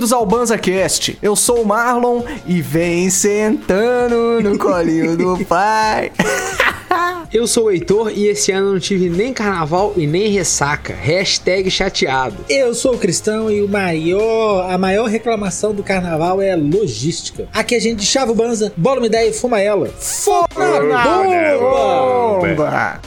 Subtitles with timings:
[0.00, 1.18] Bem-vindos ao BanzaCast.
[1.20, 6.10] Eu sou o Marlon e vem sentando no colinho do pai.
[7.30, 10.94] Eu sou o Heitor e esse ano não tive nem carnaval e nem ressaca.
[10.94, 12.34] Hashtag chateado.
[12.48, 17.46] Eu sou o Cristão e o maior, a maior reclamação do carnaval é a logística.
[17.52, 19.86] Aqui a gente chava o banza, bola uma ideia e fuma ela.
[19.98, 22.38] Fora bomba!
[22.40, 23.00] bomba!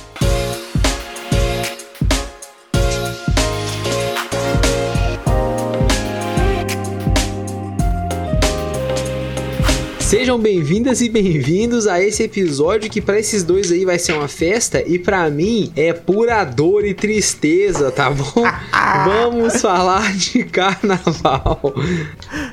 [10.14, 14.28] Sejam bem-vindas e bem-vindos a esse episódio que para esses dois aí vai ser uma
[14.28, 18.44] festa e para mim é pura dor e tristeza, tá bom?
[19.06, 21.74] Vamos falar de carnaval.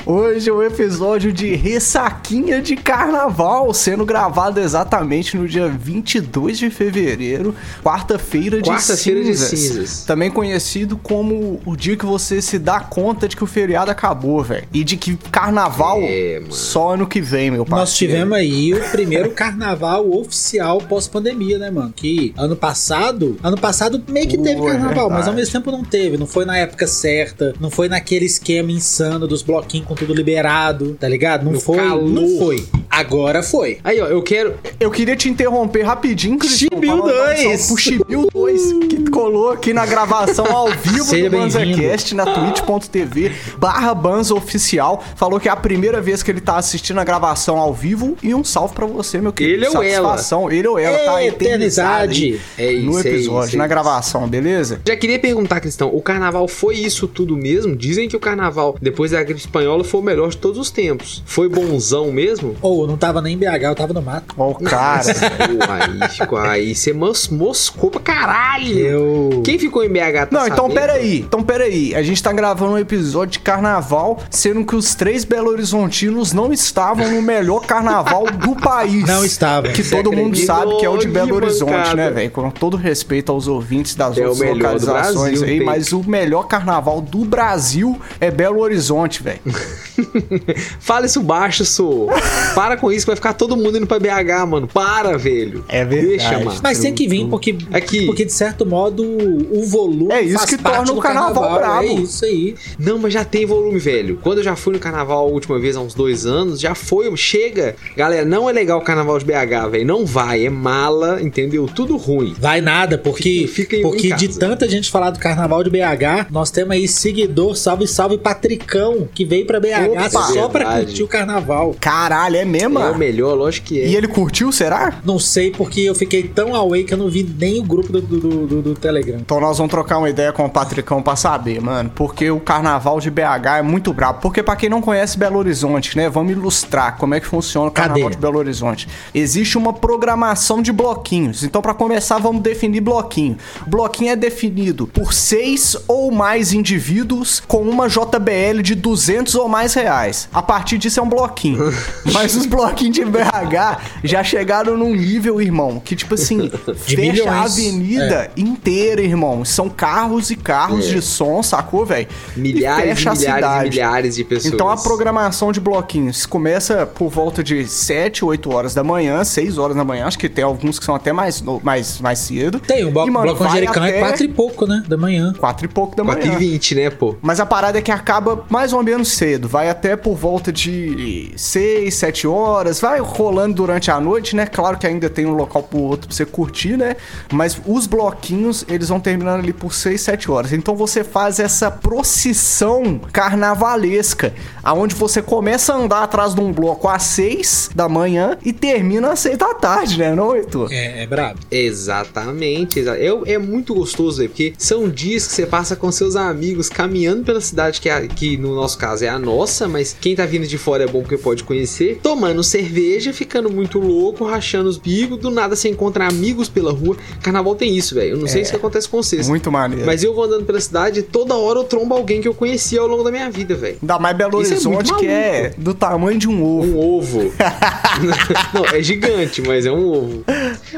[0.07, 6.71] Hoje é um episódio de ressaquinha de carnaval, sendo gravado exatamente no dia 22 de
[6.71, 10.05] fevereiro, quarta-feira de, quarta cinzas, de cinzas.
[10.05, 14.43] Também conhecido como o dia que você se dá conta de que o feriado acabou,
[14.43, 14.67] velho.
[14.73, 17.81] E de que carnaval é, só ano que vem, meu parceiro.
[17.81, 21.93] Nós tivemos aí o primeiro carnaval oficial pós-pandemia, né, mano?
[21.95, 25.85] Que ano passado, ano passado meio que teve carnaval, é mas ao mesmo tempo não
[25.85, 26.17] teve.
[26.17, 30.97] Não foi na época certa, não foi naquele esquema insano dos bloquinhos com tudo liberado,
[30.99, 31.45] tá ligado?
[31.45, 32.09] Não No foi, calor.
[32.09, 32.65] não foi.
[32.91, 33.79] Agora foi.
[33.85, 34.55] Aí, ó, eu quero.
[34.79, 36.69] Eu queria te interromper rapidinho, Cristian.
[36.73, 37.41] Chibiu pra mandar um 2.
[37.41, 41.37] salve Pro Chibiu 2, que colou aqui na gravação ao vivo Seja do.
[41.39, 45.03] BanzaCast na twitch.tv barra Banza Oficial.
[45.17, 48.17] Falou que é a primeira vez que ele tá assistindo a gravação ao vivo.
[48.23, 49.65] E um salve pra você, meu querido.
[49.65, 50.09] Ele ou ela?
[50.11, 50.51] Satisfação.
[50.51, 52.41] Ele ou ela, tá eternizado aí Eternidade.
[52.59, 53.69] É isso, no é episódio, isso, é na isso.
[53.69, 54.81] gravação, beleza?
[54.87, 57.75] Já queria perguntar, Cristão, o carnaval foi isso tudo mesmo?
[57.77, 61.23] Dizem que o carnaval, depois da gripe espanhola, foi o melhor de todos os tempos.
[61.27, 62.57] Foi bonzão mesmo?
[62.61, 64.35] Ou não tava nem em BH, eu tava no mato.
[64.37, 65.03] Ó o cara.
[65.05, 68.79] Pô, aí, ficou aí, você mos- moscou pra caralho.
[68.79, 69.43] Eu.
[69.45, 70.75] Quem ficou em BH tá Não, então sabendo?
[70.75, 71.95] peraí, então peraí.
[71.95, 76.53] A gente tá gravando um episódio de carnaval, sendo que os três Belo Horizontinos não
[76.53, 79.07] estavam no melhor carnaval do país.
[79.07, 79.69] Não estava.
[79.69, 81.95] Que Você todo mundo sabe que é o de Belo Horizonte, bancada.
[81.97, 82.31] né, velho?
[82.31, 85.65] Com todo respeito aos ouvintes das É outras localizações Brasil, aí, tem.
[85.67, 89.41] mas o melhor carnaval do Brasil é Belo Horizonte, velho.
[90.81, 92.09] Fala isso baixo, sou.
[92.55, 94.67] Para com isso, que vai ficar todo mundo indo pra BH, mano.
[94.67, 95.65] Para, velho.
[95.69, 96.09] É verdade.
[96.09, 96.61] Deixa, mano.
[96.63, 98.07] Mas tem que vir, porque, Aqui.
[98.07, 101.55] porque de certo modo o volume É isso faz que parte torna o do carnaval
[101.55, 101.83] brabo.
[101.83, 102.55] É isso aí.
[102.79, 104.19] Não, mas já tem volume, velho.
[104.23, 107.10] Quando eu já fui no carnaval a última vez, há uns dois anos, já foi.
[107.17, 107.77] Chega.
[107.97, 109.87] Galera, não é legal o carnaval de BH, velho.
[109.87, 110.47] Não vai.
[110.47, 111.67] É mala, entendeu?
[111.67, 112.35] Tudo ruim.
[112.39, 116.27] Vai nada, porque, Fica em- porque em de tanta gente falar do carnaval de BH,
[116.31, 120.11] nós temos aí seguidor, salve, salve Patricão, que veio pra BH Opa!
[120.11, 120.87] só pra Verdade.
[120.87, 121.77] curtir o carnaval.
[121.81, 122.79] Caralho, é mesmo?
[122.79, 123.87] É o melhor, lógico que é.
[123.89, 125.01] E ele curtiu, será?
[125.05, 128.01] Não sei porque eu fiquei tão away que eu não vi nem o grupo do,
[128.01, 129.19] do, do- do Telegram.
[129.21, 131.91] Então nós vamos trocar uma ideia com o Patricão pra saber, mano.
[131.95, 134.21] Porque o carnaval de BH é muito brabo.
[134.21, 136.09] Porque pra quem não conhece Belo Horizonte, né?
[136.09, 138.15] Vamos ilustrar como é que funciona o carnaval Cadê?
[138.17, 138.87] de Belo Horizonte.
[139.15, 141.43] Existe uma programação de bloquinhos.
[141.43, 143.37] Então pra começar vamos definir bloquinho.
[143.67, 149.73] Bloquinho é definido por seis ou mais indivíduos com uma JBL de 200 ou mais
[149.75, 150.29] reais.
[150.33, 151.73] A partir disso é um bloquinho.
[152.13, 156.51] Mas os bloquinhos de BH já chegaram num nível, irmão, que tipo assim,
[156.87, 157.53] De fecha a milhões.
[157.53, 159.45] avenida inteira, irmão.
[159.45, 160.95] São carros e carros É.
[160.95, 162.07] de som, sacou, velho?
[162.37, 163.71] Milhares e fecha a milhares e cidade.
[163.71, 164.53] milhares de pessoas.
[164.53, 169.59] Então a programação de bloquinhos começa por volta de 7, 8 horas da manhã, 6
[169.59, 170.07] horas da manhã.
[170.07, 172.61] Acho que tem alguns que são até mais, no- mais, mais cedo.
[172.61, 174.83] Tem, o blo E, mano, bloco até é quatro e pouco, né?
[174.89, 175.33] Da manhã.
[175.39, 176.39] 4 e pouco da 4 e manhã.
[176.39, 177.15] 20, né, pô?
[177.23, 179.49] Mas a parada é que acaba mais ou menos cedo.
[179.49, 182.81] Vai até por volta de 6, 7 horas.
[182.81, 184.47] Vai rolando durante a noite, né?
[184.47, 186.97] Claro que ainda tem um local pro outro pra você curtir, né?
[187.33, 190.53] Mas os bloquinhos, eles vão terminando ali por 6, 7 horas.
[190.53, 194.33] Então você faz essa procissão carnavalesca.
[194.63, 199.13] Aonde você começa a andar atrás de um bloco às 6 da manhã e termina
[199.13, 200.15] às 6 da tarde, né?
[200.15, 200.73] Não, Heitor?
[200.73, 201.39] É, é brabo.
[201.51, 202.79] Exatamente.
[202.79, 206.69] exa- É, é muito gostoso, velho, porque são dias que você passa com seus amigos
[206.69, 210.15] caminhando pela cidade, que, é a- que no nosso caso é a nossa, mas quem
[210.15, 214.69] tá vindo de fora é bom porque pode conhecer, tomando cerveja, ficando muito louco, rachando
[214.69, 216.97] os bigos, do nada você encontra amigos pela rua.
[217.23, 218.13] Carnaval tem isso, velho.
[218.13, 219.29] Eu não sei se acontece com vocês.
[219.29, 219.85] Muito maneiro.
[219.87, 222.81] Mas eu vou andando pela cidade e toda hora eu trombo alguém que eu conhecia
[222.81, 223.79] ao longo da minha vida, velho.
[223.83, 226.70] Ainda mais Belo é muito Horizonte, que é do tamanho de um ovo.
[226.71, 227.33] Um ovo.
[228.55, 230.25] não, é gigante, mas é um ovo.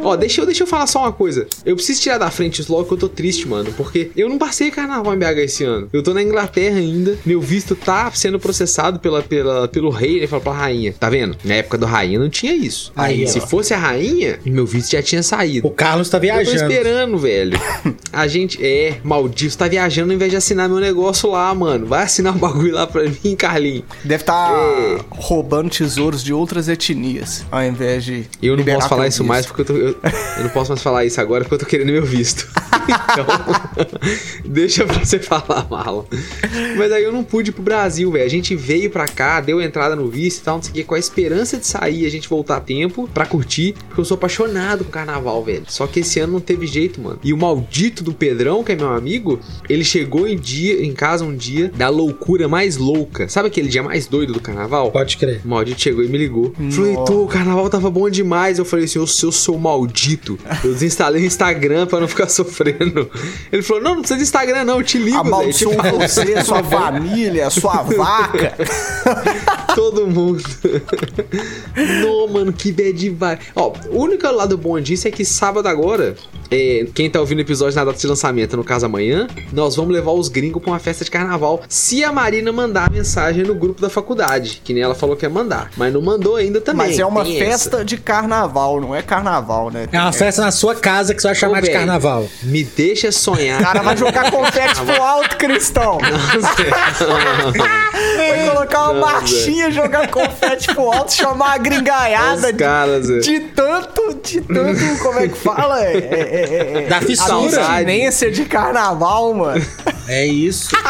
[0.03, 1.47] Ó, deixa eu, deixa eu falar só uma coisa.
[1.65, 3.73] Eu preciso tirar da frente isso logo que eu tô triste, mano.
[3.77, 5.89] Porque eu não passei carnaval em BH esse ano.
[5.93, 7.17] Eu tô na Inglaterra ainda.
[7.25, 10.95] Meu visto tá sendo processado pela, pela, pelo rei, ele falou pela rainha.
[10.99, 11.37] Tá vendo?
[11.45, 12.93] Na época do rainha não tinha isso.
[12.97, 13.47] Aí, Se ó.
[13.47, 15.67] fosse a rainha, meu visto já tinha saído.
[15.67, 16.73] O Carlos tá Eu tô viajando.
[16.73, 17.59] esperando, velho.
[18.13, 18.59] A gente.
[18.65, 21.87] É, maldito, tá viajando ao invés de assinar meu negócio lá, mano.
[21.87, 23.85] Vai assinar um bagulho lá pra mim, Carlinhos.
[24.05, 24.99] Deve estar É.
[25.11, 28.25] roubando tesouros de outras etnias, ao invés de.
[28.41, 29.73] Eu não posso falar isso mais porque eu tô.
[29.73, 29.97] Eu,
[30.39, 32.49] eu não posso mais falar isso agora porque eu tô querendo meu visto.
[32.85, 33.27] então,
[34.45, 36.05] deixa pra você falar, Marlon.
[36.77, 38.25] Mas aí eu não pude ir pro Brasil, velho.
[38.25, 40.85] A gente veio pra cá, deu entrada no visto e tal, não sei o que,
[40.85, 44.05] com a esperança de sair e a gente voltar a tempo pra curtir, porque eu
[44.05, 45.65] sou apaixonado com carnaval, velho.
[45.69, 47.19] Só que esse ano não teve jeito, mano.
[47.23, 51.25] E o maldito do Pedrão, que é meu amigo, ele chegou em dia, em casa
[51.25, 53.29] um dia da loucura mais louca.
[53.29, 54.91] Sabe aquele dia mais doido do carnaval?
[54.91, 55.41] Pode crer.
[55.45, 56.55] O maldito chegou e me ligou.
[56.71, 58.59] Falou, Heitor, o carnaval tava bom demais.
[58.59, 60.39] Eu falei assim, eu, eu sou maldito.
[60.65, 62.72] Eu desinstalei o Instagram pra não ficar sofrendo.
[63.53, 65.19] Ele falou, não, não precisa de Instagram não, eu te ligo.
[65.19, 68.55] Amaldiçoou você, sua família, sua vaca.
[69.75, 70.43] todo mundo.
[72.01, 73.41] não, mano, que bad vibe.
[73.55, 76.15] Ó, o único lado bom disso é que sábado agora,
[76.51, 79.93] é, quem tá ouvindo o episódio na data de lançamento, no caso amanhã, nós vamos
[79.93, 81.63] levar os gringos pra uma festa de carnaval.
[81.69, 85.31] Se a Marina mandar mensagem no grupo da faculdade, que nem ela falou que ia
[85.31, 85.71] mandar.
[85.77, 86.89] Mas não mandou ainda também.
[86.89, 87.71] Mas é uma tem essa.
[87.71, 89.89] festa de carnaval, não é carnaval, né?
[89.91, 92.29] É uma festa na sua casa que você vai chamar Ô, de carnaval.
[92.43, 93.61] Me deixa sonhar.
[93.61, 95.99] O cara vai jogar confete pro alto, cristão.
[98.17, 103.19] Vai colocar uma Não, marchinha, jogar confete pro alto, chamar a gringaiada Os caras, é.
[103.19, 105.85] de tanto, de tanto, como é que fala?
[105.85, 107.65] É, é, é, é, Da fissura.
[107.67, 109.65] abstinência de carnaval, mano.
[110.09, 110.71] É isso.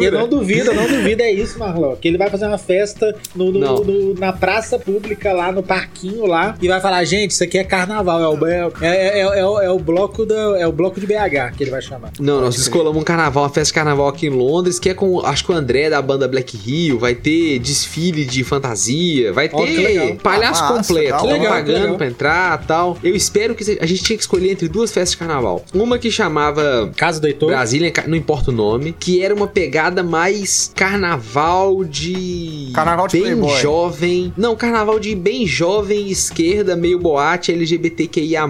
[0.00, 1.96] Eu não duvido, eu não duvido, é isso, Marlon.
[1.96, 6.26] Que ele vai fazer uma festa no, no- no- na praça pública lá, no parquinho
[6.26, 9.46] lá, e vai falar, gente, isso aqui é carnaval, é o, é, é, é- é
[9.46, 12.10] o, é o bloco da, é o bloco de BH que ele vai chamar.
[12.18, 15.24] Não, nós descolamos um carnaval, uma festa de carnaval aqui em Londres, que é com,
[15.24, 19.56] acho que o André da banda Black Rio, vai ter desfile de fantasia, vai ter
[19.56, 20.16] legal.
[20.16, 21.96] palhaço Ah, completo, legal, pagando legal.
[21.96, 22.98] pra entrar tal.
[23.02, 25.64] Eu espero que a gente tinha que escolher entre duas festas de carnaval.
[25.72, 27.48] Uma que chamava Casa do Heitor.
[27.48, 32.70] Brasília, não importa o nome, que era uma pegada mais carnaval de.
[32.74, 33.60] Carnaval de bem playboy.
[33.60, 34.32] jovem.
[34.36, 38.44] Não, carnaval de bem jovem, esquerda, meio boate, LGBTQIA.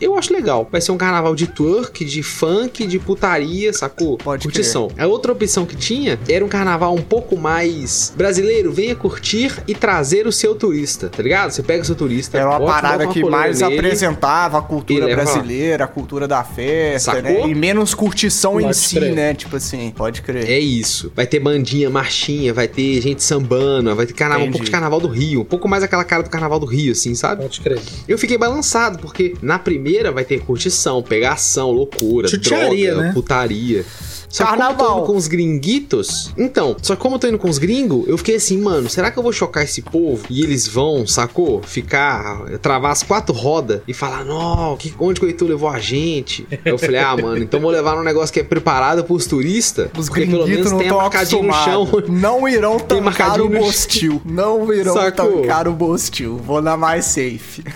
[0.00, 0.66] Eu acho legal.
[0.72, 4.16] Vai ser um carnaval de twerk, de funk, de putaria, sacou?
[4.16, 4.88] Pode Curtição.
[4.98, 9.74] A outra opção que tinha era um carnaval um pouco mais brasileiro, venha curtir e
[9.74, 11.50] trazer o seu turista, tá ligado?
[11.50, 12.38] Você pega o seu turista.
[12.38, 13.74] Era uma bota- parada uma que mais nele.
[13.78, 17.46] apresentava a cultura brasileira, a cultura da festa, Sacou?
[17.46, 17.48] né?
[17.50, 19.34] E menos curtição em si, né?
[19.34, 20.48] Tipo assim, pode crer.
[20.48, 21.12] É isso.
[21.14, 25.00] Vai ter bandinha, marchinha, vai ter gente sambando, vai ter carnaval, um pouco de carnaval
[25.00, 27.42] do Rio, um pouco mais aquela cara do carnaval do Rio, assim, sabe?
[27.42, 27.80] Pode crer.
[28.08, 33.12] Eu fiquei balançado, porque na primeira vai ter curtição, pegação, loucura, Chucharia, droga, né?
[33.12, 33.84] putaria.
[34.30, 34.98] Só que como eu tô Carnaval.
[34.98, 38.16] indo com os gringuitos, então, só que como eu tô indo com os gringos, eu
[38.16, 41.60] fiquei assim, mano, será que eu vou chocar esse povo e eles vão, sacou?
[41.62, 45.78] Ficar, travar as quatro rodas e falar, não, que, onde que o Heitor levou a
[45.78, 46.46] gente?
[46.64, 50.08] Eu falei, ah, mano, então vou levar num negócio que é preparado pros turistas, Os
[50.08, 51.88] porque pelo menos gringuitos não tem no chão.
[52.08, 53.48] Não irão tancar o.
[53.48, 54.22] Bostil.
[54.24, 55.42] Não irão Sacou?
[55.42, 56.36] tancar o Bostil.
[56.36, 57.62] Vou na mais safe.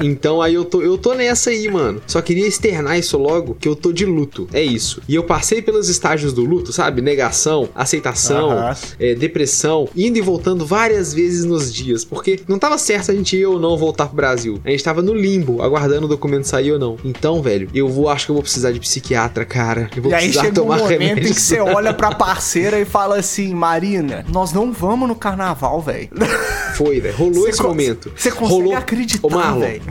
[0.00, 2.00] Então aí eu tô, eu tô nessa aí, mano.
[2.06, 4.48] Só queria externar isso logo, que eu tô de luto.
[4.52, 5.02] É isso.
[5.08, 7.02] E eu passei pelos estágios do luto, sabe?
[7.02, 12.06] Negação, aceitação, é, depressão, indo e voltando várias vezes nos dias.
[12.06, 14.58] Porque não tava certo a gente ia ou não voltar pro Brasil.
[14.64, 16.96] A gente tava no limbo, aguardando o documento sair ou não.
[17.04, 19.90] Então, velho, eu vou, acho que eu vou precisar de psiquiatra, cara.
[19.94, 21.28] Eu vou E aí precisar chega um tomar momento remédio.
[21.28, 25.82] em que você olha pra parceira e fala assim, Marina, nós não vamos no carnaval,
[25.82, 26.08] velho.
[26.76, 27.14] Foi, velho.
[27.14, 28.10] Rolou esse momento.
[28.16, 28.74] você consegue Rolou...
[28.74, 29.82] acreditar, velho.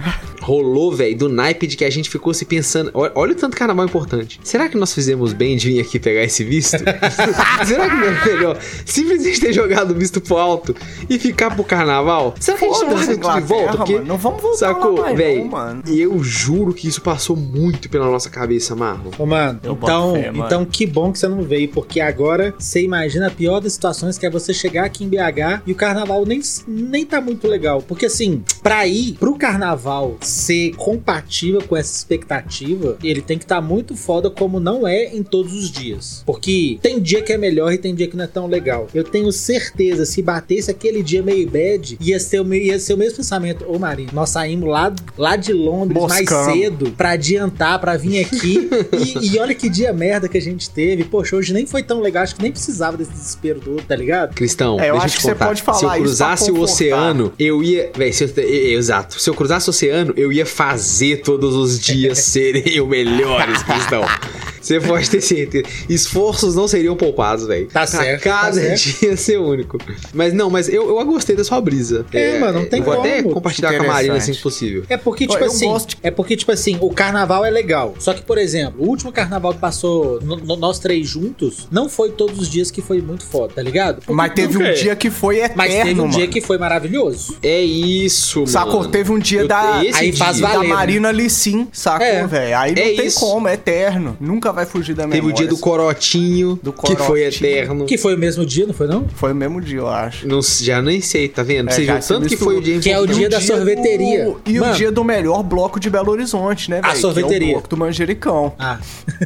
[0.48, 2.89] Rolou, velho, do naipe de que a gente ficou se pensando.
[2.94, 4.39] Olha, olha o tanto carnaval importante.
[4.42, 6.77] Será que nós fizemos bem de vir aqui pegar esse visto?
[7.68, 10.74] Será que não é melhor simplesmente ter jogado o visto pro alto
[11.10, 12.34] e ficar pro carnaval?
[12.39, 13.77] Será que a gente não tudo de volta?
[13.77, 14.06] Porque, mano.
[14.06, 15.51] Não vamos voltar sacou, velho?
[15.51, 15.84] mano.
[15.86, 19.12] Eu juro que isso passou muito pela nossa cabeça, Marlon.
[19.18, 20.46] Ô, mano, Eu então, fé, mano.
[20.46, 24.18] então que bom que você não veio, porque agora você imagina a pior das situações
[24.18, 27.82] que é você chegar aqui em BH e o carnaval nem, nem tá muito legal.
[27.82, 33.62] Porque assim, pra ir pro carnaval ser compatível com essa expectativa, ele tem que estar
[33.62, 36.24] muito foda como não é em todos os dias.
[36.25, 38.88] Porque tem dia que é melhor e tem dia que não é tão legal.
[38.94, 42.94] Eu tenho certeza, se batesse aquele dia meio bad, ia ser o, me- ia ser
[42.94, 43.65] o mesmo pensamento.
[43.67, 46.53] Ô Marinho, nós saímos lá, lá de Londres mais Moscamos.
[46.53, 48.70] cedo pra adiantar, pra vir aqui.
[49.22, 51.03] e, e olha que dia merda que a gente teve.
[51.03, 54.34] Poxa, hoje nem foi tão legal, acho que nem precisava desse desespero todo, tá ligado?
[54.36, 55.48] Cristão, É, eu deixa acho te que você contar.
[55.48, 57.91] pode falar Se eu isso cruzasse pra o oceano, eu ia.
[57.96, 58.29] Véi, se eu,
[58.77, 59.20] exato.
[59.20, 63.63] Se eu cruzasse o oceano, eu eu ia fazer todos os dias serem os melhores,
[63.63, 64.03] Cristão.
[64.68, 65.66] Você pode ter certeza.
[65.90, 67.68] Esforços não seriam poupados, velho.
[67.68, 69.00] Tá certo, Cada tá certo.
[69.00, 69.78] dia ser único.
[70.14, 72.06] Mas não, mas eu, eu gostei da sua brisa.
[72.14, 73.36] É, mano, não tem Vou até como.
[73.36, 74.84] compartilhar com a Marina assim se possível.
[74.90, 75.68] É porque, tipo eu assim.
[75.68, 77.96] gosto É porque, tipo assim, o carnaval é legal.
[78.00, 81.88] Só que, por exemplo, o último carnaval que passou no- no- nós três juntos, não
[81.90, 83.98] foi todos os dias que foi muito foda, tá ligado?
[83.98, 84.74] Porque Mas teve um é.
[84.74, 86.10] dia que foi eterno, Mas teve um mano.
[86.18, 87.38] dia que foi maravilhoso.
[87.42, 88.80] É isso, Sacou?
[88.82, 88.90] mano.
[88.92, 90.74] Teve um dia Eu- da, esse Aí faz dia- da valer, né?
[90.76, 92.26] Marina Lissim, sacou, É.
[92.28, 92.58] velho?
[92.58, 93.20] Aí não É tem isso.
[93.20, 94.18] como, é eterno.
[94.20, 95.22] Nunca vai fugir da memória.
[95.22, 97.50] Teve o dia do corotinho, Do que foi corotinho.
[97.50, 97.86] eterno.
[97.86, 99.06] Que foi o mesmo dia, não foi não?
[99.16, 100.28] Foi o mesmo dia, eu acho.
[100.28, 101.70] Não, já nem sei, tá vendo?
[101.70, 103.44] É, Você já viu tanto que foi o dia Que é o dia da do-
[103.46, 104.36] sorveteria.
[104.46, 104.74] E Mano.
[104.74, 106.94] o dia do melhor bloco de Belo Horizonte, né, velho?
[106.94, 107.48] Que sorveteria.
[107.48, 108.54] é o bloco do Manjericão.
[108.60, 108.78] Ah,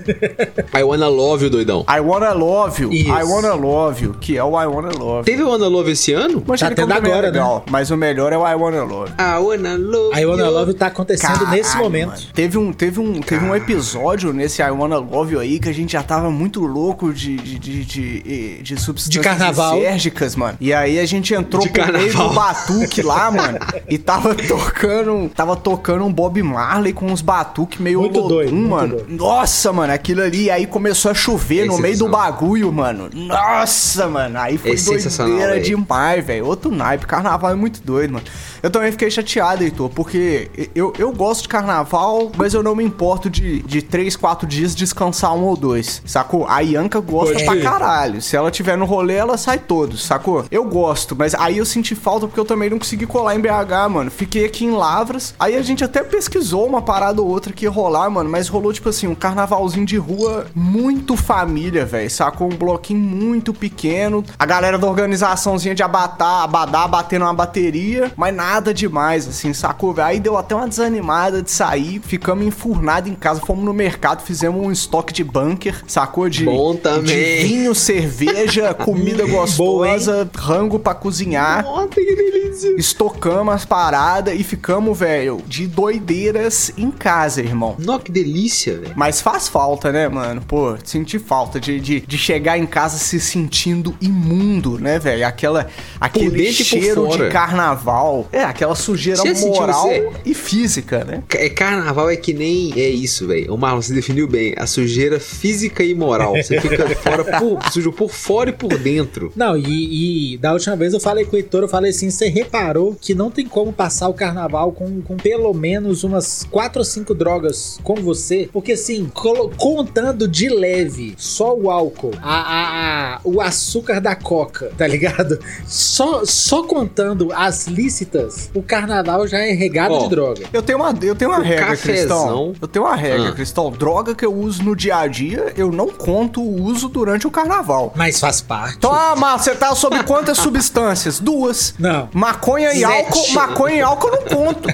[0.78, 1.86] I Wanna Love You, doidão.
[1.90, 2.92] I Wanna Love You.
[2.94, 3.10] Isso.
[3.10, 5.24] I Wanna Love You, que é o I Wanna Love You.
[5.24, 6.44] Teve o Wanna Love esse ano?
[6.46, 7.28] Manjericão tendo é agora, né?
[7.32, 9.12] legal, Mas o melhor é o I Wanna Love.
[9.20, 10.52] I Wanna Love a I Wanna You.
[10.52, 12.08] Love tá acontecendo Caralho, nesse momento.
[12.10, 12.22] mano.
[12.34, 15.74] Teve um, teve, um, teve um episódio nesse I Wanna Love You aí que a
[15.74, 19.76] gente já tava muito louco de, de, de, de, de substâncias De carnaval.
[19.76, 20.58] lisérgicas, mano.
[20.62, 23.58] E aí a gente entrou De pro meio do batuque lá, mano,
[23.90, 28.54] e tava tocando, tava tocando um Bob Marley com uns batuques meio Muito Olodum, doido,
[28.56, 28.96] muito mano.
[28.98, 29.10] doido.
[29.16, 33.10] Nossa, mano, aquilo ali, aí começou a chover no meio do bagulho, mano.
[33.14, 35.66] Nossa, mano, aí foi É sensacional, doideira velho.
[35.66, 36.46] demais, velho.
[36.46, 38.26] Outro naipe, carnaval é muito doido, mano.
[38.64, 42.84] Eu também fiquei chateado, Heitor, porque eu, eu gosto de carnaval, mas eu não me
[42.84, 46.48] importo de, de três, quatro dias descansar um ou dois, sacou?
[46.48, 48.22] A Ianca gosta pra caralho.
[48.22, 50.46] Se ela tiver no rolê, ela sai todos, sacou?
[50.52, 53.90] Eu gosto, mas aí eu senti falta porque eu também não consegui colar em BH,
[53.90, 54.12] mano.
[54.12, 57.72] Fiquei aqui em Lavras, aí a gente até pesquisou uma parada ou outra que ia
[57.72, 62.48] rolar, mano, mas rolou, tipo assim, um carnavalzinho de rua muito família, velho, sacou?
[62.48, 68.36] Um bloquinho muito pequeno, a galera da organizaçãozinha de abatar, abadá, batendo uma bateria, mas
[68.36, 70.08] nada demais, assim, sacou, velho?
[70.08, 74.64] Aí deu até uma desanimada de sair, ficamos enfurnados em casa, fomos no mercado, fizemos
[74.64, 76.28] um estoque de bunker, sacou?
[76.28, 81.64] De, Bom de vinho, cerveja, comida gostosa, rango pra cozinhar.
[81.64, 82.76] Nossa, que delícia.
[82.78, 87.76] Estocamos as paradas e ficamos, velho, de doideiras em casa, irmão.
[87.80, 88.94] Nossa, que delícia, velho.
[88.98, 90.42] Mas faz falta, né, mano?
[90.46, 95.26] Pô, senti falta de, de, de chegar em casa se sentindo imundo, né, velho?
[95.26, 95.68] Aquela,
[96.02, 98.28] aquele cheiro de carnaval.
[98.34, 101.24] É, aquela sujeira Você moral você- e física, né?
[101.36, 102.74] É, carnaval é que nem.
[102.76, 103.54] É isso, velho.
[103.54, 104.54] O Marlon se definiu bem.
[104.58, 104.81] A sujeira
[105.20, 106.36] física e moral.
[106.36, 109.32] Você fica fora por, sujo por fora e por dentro.
[109.36, 112.28] Não, e, e da última vez eu falei com o Heitor, eu falei assim, você
[112.28, 116.86] reparou que não tem como passar o carnaval com, com pelo menos umas quatro ou
[116.86, 118.50] cinco drogas com você?
[118.52, 119.10] Porque assim,
[119.58, 125.40] contando de leve só o álcool, a, a- a- o açúcar da coca, tá ligado?
[125.66, 130.46] Só, só contando as lícitas, o carnaval já é regado Ó, de droga.
[130.54, 132.54] Eu tenho uma, eu tenho uma O regra, cafezão- Cristão.
[132.62, 133.32] Eu tenho uma regra, Ah.
[133.34, 133.72] Cristão.
[133.72, 137.32] Droga que eu uso no dia a dia, eu não conto o uso durante o
[137.32, 137.94] carnaval.
[137.96, 138.80] Mas faz parte.
[139.18, 141.20] Mas você tá sobre quantas substâncias?
[141.20, 141.74] Duas.
[141.80, 142.10] Não.
[142.14, 143.34] Maconha e álcool.
[143.34, 144.70] Maconha e álcool eu não conto.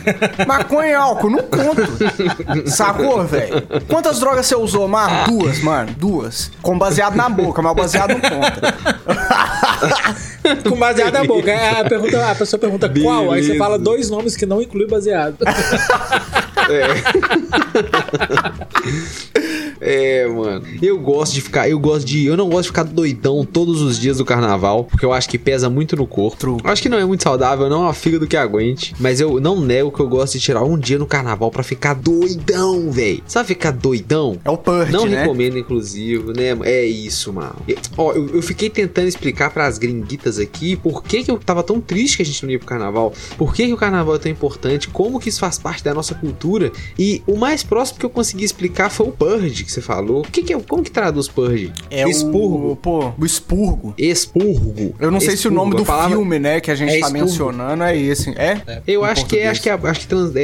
[0.47, 2.69] Maconha e álcool, não conto.
[2.69, 3.61] Sacou, velho?
[3.87, 5.25] Quantas drogas você usou, Mar?
[5.25, 5.93] Duas, mano.
[5.97, 6.51] Duas.
[6.61, 8.75] Com baseado na boca, mas o baseado não conta.
[10.69, 11.51] Com baseado na boca.
[11.51, 13.57] É, A, pergunta, a pessoa pergunta qual, aí você Beleza.
[13.57, 15.37] fala dois nomes que não incluem baseado.
[19.79, 20.65] É, mano.
[20.81, 21.69] Eu gosto de ficar.
[21.69, 22.25] Eu gosto de.
[22.25, 24.85] Eu não gosto de ficar doidão todos os dias do carnaval.
[24.85, 26.37] Porque eu acho que pesa muito no corpo.
[26.37, 26.57] True.
[26.63, 28.93] Eu acho que não é muito saudável, não é uma fígado que aguente.
[28.99, 31.93] Mas eu não nego que eu gosto de tirar um dia no carnaval pra ficar
[31.93, 33.21] doidão, velho.
[33.27, 34.37] Sabe ficar doidão?
[34.43, 35.21] É o Purge, Não né?
[35.21, 36.57] recomendo, inclusive, né?
[36.63, 37.55] É isso, mano.
[37.67, 41.63] E, Ó, eu, eu fiquei tentando explicar pras gringuitas aqui por que, que eu tava
[41.63, 43.13] tão triste que a gente não ia pro carnaval.
[43.37, 46.15] Por que, que o carnaval é tão importante, como que isso faz parte da nossa
[46.15, 46.71] cultura.
[46.97, 50.21] E o mais próximo que eu consegui explicar foi o Purge que você falou.
[50.21, 51.71] O que, que é, como que traduz Purge?
[51.91, 52.71] É Expurgo.
[52.71, 52.75] o...
[52.75, 53.93] Pô, o expurgo.
[53.97, 54.95] Expurgo.
[54.99, 57.07] Eu não sei se o nome do palavra- filme, né, que a gente É tá
[57.07, 57.25] expurgo.
[57.25, 58.29] mencionando é esse.
[58.31, 58.81] É?
[58.87, 60.41] Eu Em acho que é, acho que, é, acho que trans- é,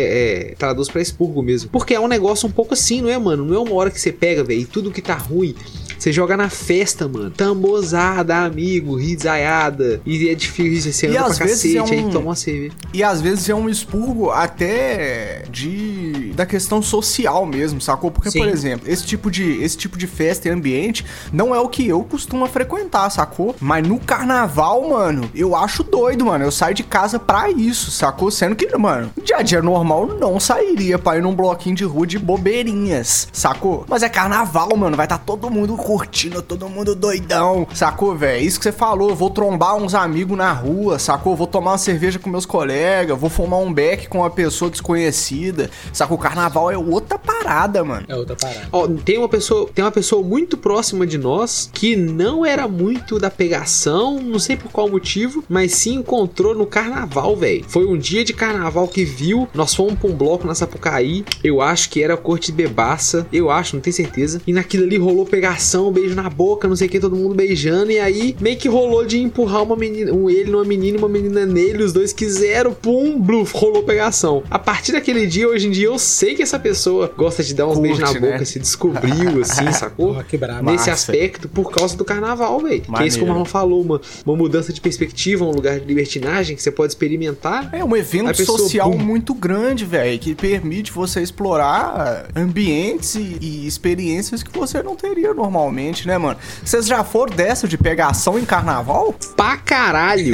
[0.51, 1.70] é, traduz pra expurgo mesmo.
[1.72, 3.46] Porque é um negócio um pouco assim, não é, mano?
[3.46, 5.56] Não é uma hora que você pega, velho, e tudo que tá ruim.
[6.03, 7.31] Você joga na festa, mano.
[7.31, 10.01] Tambozada, amigo, risaiada.
[10.05, 12.74] E é difícil, você E anda às pra cacete, é um- aí toma uma cerveja.
[12.93, 18.12] E às vezes é um expurgo até de da questão social mesmo, sacou?
[18.12, 18.39] Porque, Sim.
[18.39, 21.88] por exemplo, esse tipo de, esse tipo de festa e ambiente não é o que
[21.88, 23.55] eu costumo frequentar, sacou?
[23.62, 26.43] Mas no carnaval, mano, eu acho doido, mano.
[26.43, 28.29] Eu saio de casa pra isso, sacou?
[28.29, 32.05] Sendo que, mano, dia a dia normal não sairia pra ir num bloquinho de rua
[32.05, 33.86] de bobeirinhas, sacou?
[33.88, 34.98] Mas é carnaval, mano.
[34.98, 38.43] Vai tá todo mundo curtindo, todo mundo doidão, sacou, velho?
[38.43, 39.12] Isso que você falou.
[39.12, 41.35] Eu vou trombar uns amigos na rua, sacou?
[41.35, 45.69] Vou tomar uma cerveja com meus colegas, vou fumar um beck com uma pessoa desconhecida,
[45.91, 46.17] sacou?
[46.17, 48.07] O carnaval é outra parada, mano.
[48.07, 48.67] É outra parada.
[48.71, 53.19] Ó, tem uma pessoa, tem uma pessoa muito próxima de nós que não era muito
[53.19, 57.63] da pegação, não sei por qual motivo, mas se encontrou no carnaval, velho.
[57.67, 61.62] Foi um dia de carnaval que viu, nós fomos pra um bloco na Sapucaí, eu
[61.62, 64.41] acho que era corte de bebaça, eu acho, não tenho certeza.
[64.47, 67.91] E naquilo ali rolou pegação, beijo na boca, não sei o que, todo mundo beijando,
[67.91, 71.09] e aí meio que rolou de empurrar uma menina, um ele numa menina e uma
[71.09, 74.43] menina nele, os dois quiseram, pum, bluf, rolou pegação.
[74.49, 77.67] A partir daquele dia, hoje em dia, eu sei que essa pessoa gosta de dar
[77.67, 78.31] uns Curte, beijos na né?
[78.31, 80.07] boca, se descobriu, assim, sacou?
[80.07, 80.37] Porra, que.
[80.37, 80.91] Nesse Massa.
[80.91, 82.81] aspecto, por causa do carnaval, velho.
[82.81, 83.27] Que é isso que o.
[83.27, 87.69] Marlon falou, uma, uma mudança de perspectiva, um lugar de libertinagem que você pode experimentar.
[87.71, 88.97] É um evento pessoa, social bum.
[88.97, 95.33] muito grande, velho, que permite você explorar ambientes e, e experiências que você não teria
[95.33, 95.73] normalmente,
[96.08, 96.38] né, mano?
[96.63, 99.13] Vocês já foram dessa de pegação em carnaval?
[99.36, 100.34] Pra caralho!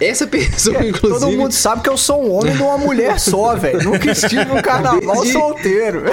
[0.00, 1.16] Essa pessoa, inclusive.
[1.16, 3.82] É, Todo mundo sabe que eu sou um homem de uma mulher só, velho.
[3.82, 6.04] Nunca estive no carnaval Desde- solteiro.